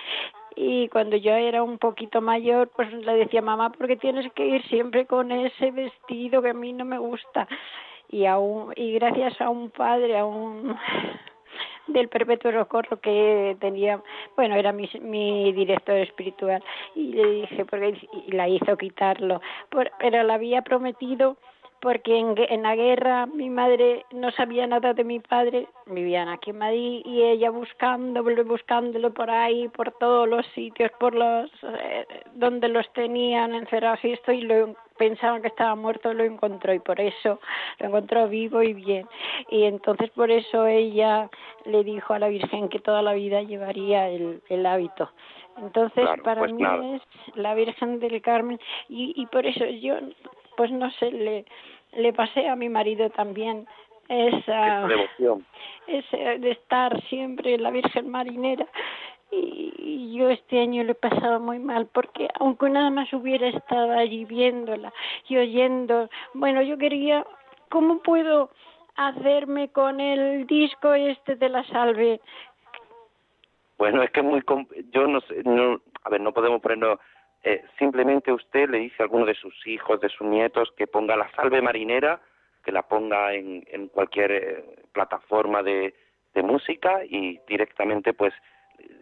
[0.55, 4.63] Y cuando yo era un poquito mayor pues le decía mamá porque tienes que ir
[4.67, 7.47] siempre con ese vestido que a mí no me gusta
[8.09, 10.75] y aún y gracias a un padre a un
[11.87, 14.01] del perpetuo socorro que tenía
[14.35, 16.63] bueno era mi, mi director espiritual
[16.95, 17.95] y le dije porque
[18.27, 19.41] y la hizo quitarlo.
[19.99, 21.37] Pero le había prometido
[21.81, 26.49] porque en, en, la guerra mi madre no sabía nada de mi padre, vivían aquí
[26.49, 32.05] en Madrid y ella buscándolo, buscándolo por ahí, por todos los sitios, por los eh,
[32.33, 36.79] donde los tenían encerrados y esto y lo pensaban que estaba muerto lo encontró y
[36.79, 37.39] por eso
[37.79, 39.07] lo encontró vivo y bien.
[39.49, 41.29] Y entonces por eso ella
[41.65, 45.09] le dijo a la Virgen que toda la vida llevaría el, el hábito.
[45.57, 46.63] Entonces para pues mí
[46.95, 47.01] es
[47.35, 48.59] la Virgen del Carmen
[48.89, 49.95] y, y por eso yo
[50.59, 51.45] pues no sé, le,
[51.93, 53.65] le pasé a mi marido también
[54.09, 55.45] esa, devoción.
[55.87, 58.67] Ese de estar siempre en la Virgen Marinera.
[59.31, 63.93] Y, yo este año lo he pasado muy mal porque aunque nada más hubiera estado
[63.93, 64.91] allí viéndola
[65.29, 67.25] y oyendo, bueno, yo quería,
[67.69, 68.49] ¿cómo puedo
[68.97, 72.19] hacerme con el disco este de la salve?
[73.77, 74.43] Bueno, es que muy,
[74.91, 76.99] yo no sé, no, a ver, no podemos ponernos
[77.43, 81.15] eh, simplemente usted le dice a alguno de sus hijos, de sus nietos, que ponga
[81.15, 82.19] la salve marinera,
[82.63, 85.93] que la ponga en, en cualquier eh, plataforma de,
[86.41, 88.33] música y directamente pues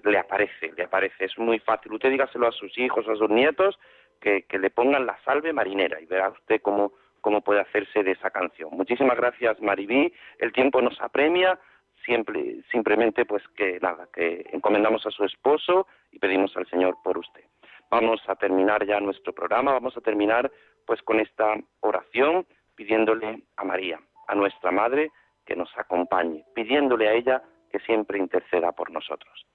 [0.03, 1.25] le aparece, le aparece.
[1.25, 1.93] Es muy fácil.
[1.93, 3.77] Usted dígaselo a sus hijos, a sus nietos,
[4.19, 8.13] que, que le pongan la salve marinera y verá usted cómo, cómo puede hacerse de
[8.13, 8.71] esa canción.
[8.71, 10.11] Muchísimas gracias, Maribí.
[10.39, 11.59] El tiempo nos apremia.
[12.03, 17.19] Siempre, simplemente pues que nada, que encomendamos a su esposo y pedimos al Señor por
[17.19, 17.43] usted.
[17.89, 20.51] Vamos a terminar ya nuestro programa, vamos a terminar
[20.85, 25.11] pues con esta oración pidiéndole a María, a nuestra Madre,
[25.45, 29.45] que nos acompañe, pidiéndole a ella que siempre interceda por nosotros.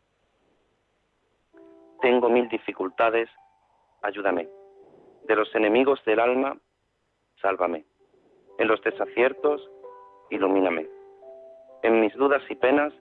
[2.01, 3.29] Tengo mil dificultades,
[4.03, 4.49] ayúdame.
[5.25, 6.57] De los enemigos del alma,
[7.41, 7.85] sálvame.
[8.59, 9.71] En los desaciertos,
[10.31, 10.89] ilumíname.
[11.83, 12.93] En mis dudas y penas,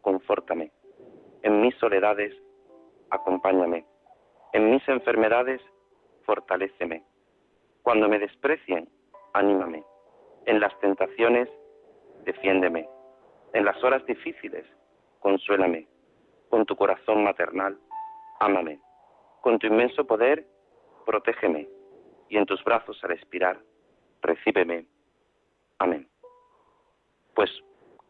[0.00, 0.72] confórtame.
[1.42, 2.34] En mis soledades,
[3.10, 3.84] acompáñame.
[4.60, 5.62] En mis enfermedades,
[6.26, 7.02] fortaléceme.
[7.82, 8.90] Cuando me desprecien,
[9.32, 9.82] anímame.
[10.44, 11.48] En las tentaciones,
[12.26, 12.86] defiéndeme.
[13.54, 14.66] En las horas difíciles,
[15.20, 15.88] consuélame.
[16.50, 17.78] Con tu corazón maternal,
[18.38, 18.78] ámame.
[19.40, 20.46] Con tu inmenso poder,
[21.06, 21.66] protégeme.
[22.28, 23.58] Y en tus brazos al expirar,
[24.20, 24.84] recíbeme.
[25.78, 26.06] Amén.
[27.34, 27.50] Pues,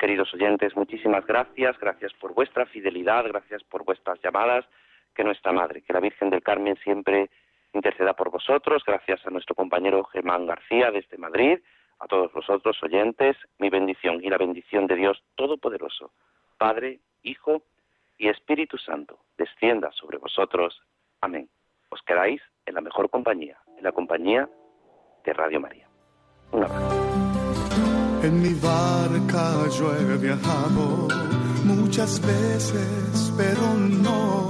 [0.00, 1.78] queridos oyentes, muchísimas gracias.
[1.78, 4.66] Gracias por vuestra fidelidad, gracias por vuestras llamadas.
[5.14, 7.30] Que nuestra Madre, que la Virgen del Carmen siempre
[7.72, 8.82] interceda por vosotros.
[8.86, 11.58] Gracias a nuestro compañero Germán García desde Madrid
[12.00, 16.12] a todos vosotros oyentes, mi bendición y la bendición de Dios Todopoderoso,
[16.58, 17.62] Padre, Hijo
[18.18, 20.80] y Espíritu Santo, descienda sobre vosotros.
[21.20, 21.48] Amén.
[21.90, 24.48] Os quedáis en la mejor compañía, en la compañía
[25.24, 25.88] de Radio María.
[26.52, 27.10] Un abrazo.
[28.22, 30.04] En mi barca yo he
[31.64, 34.49] muchas veces, pero no,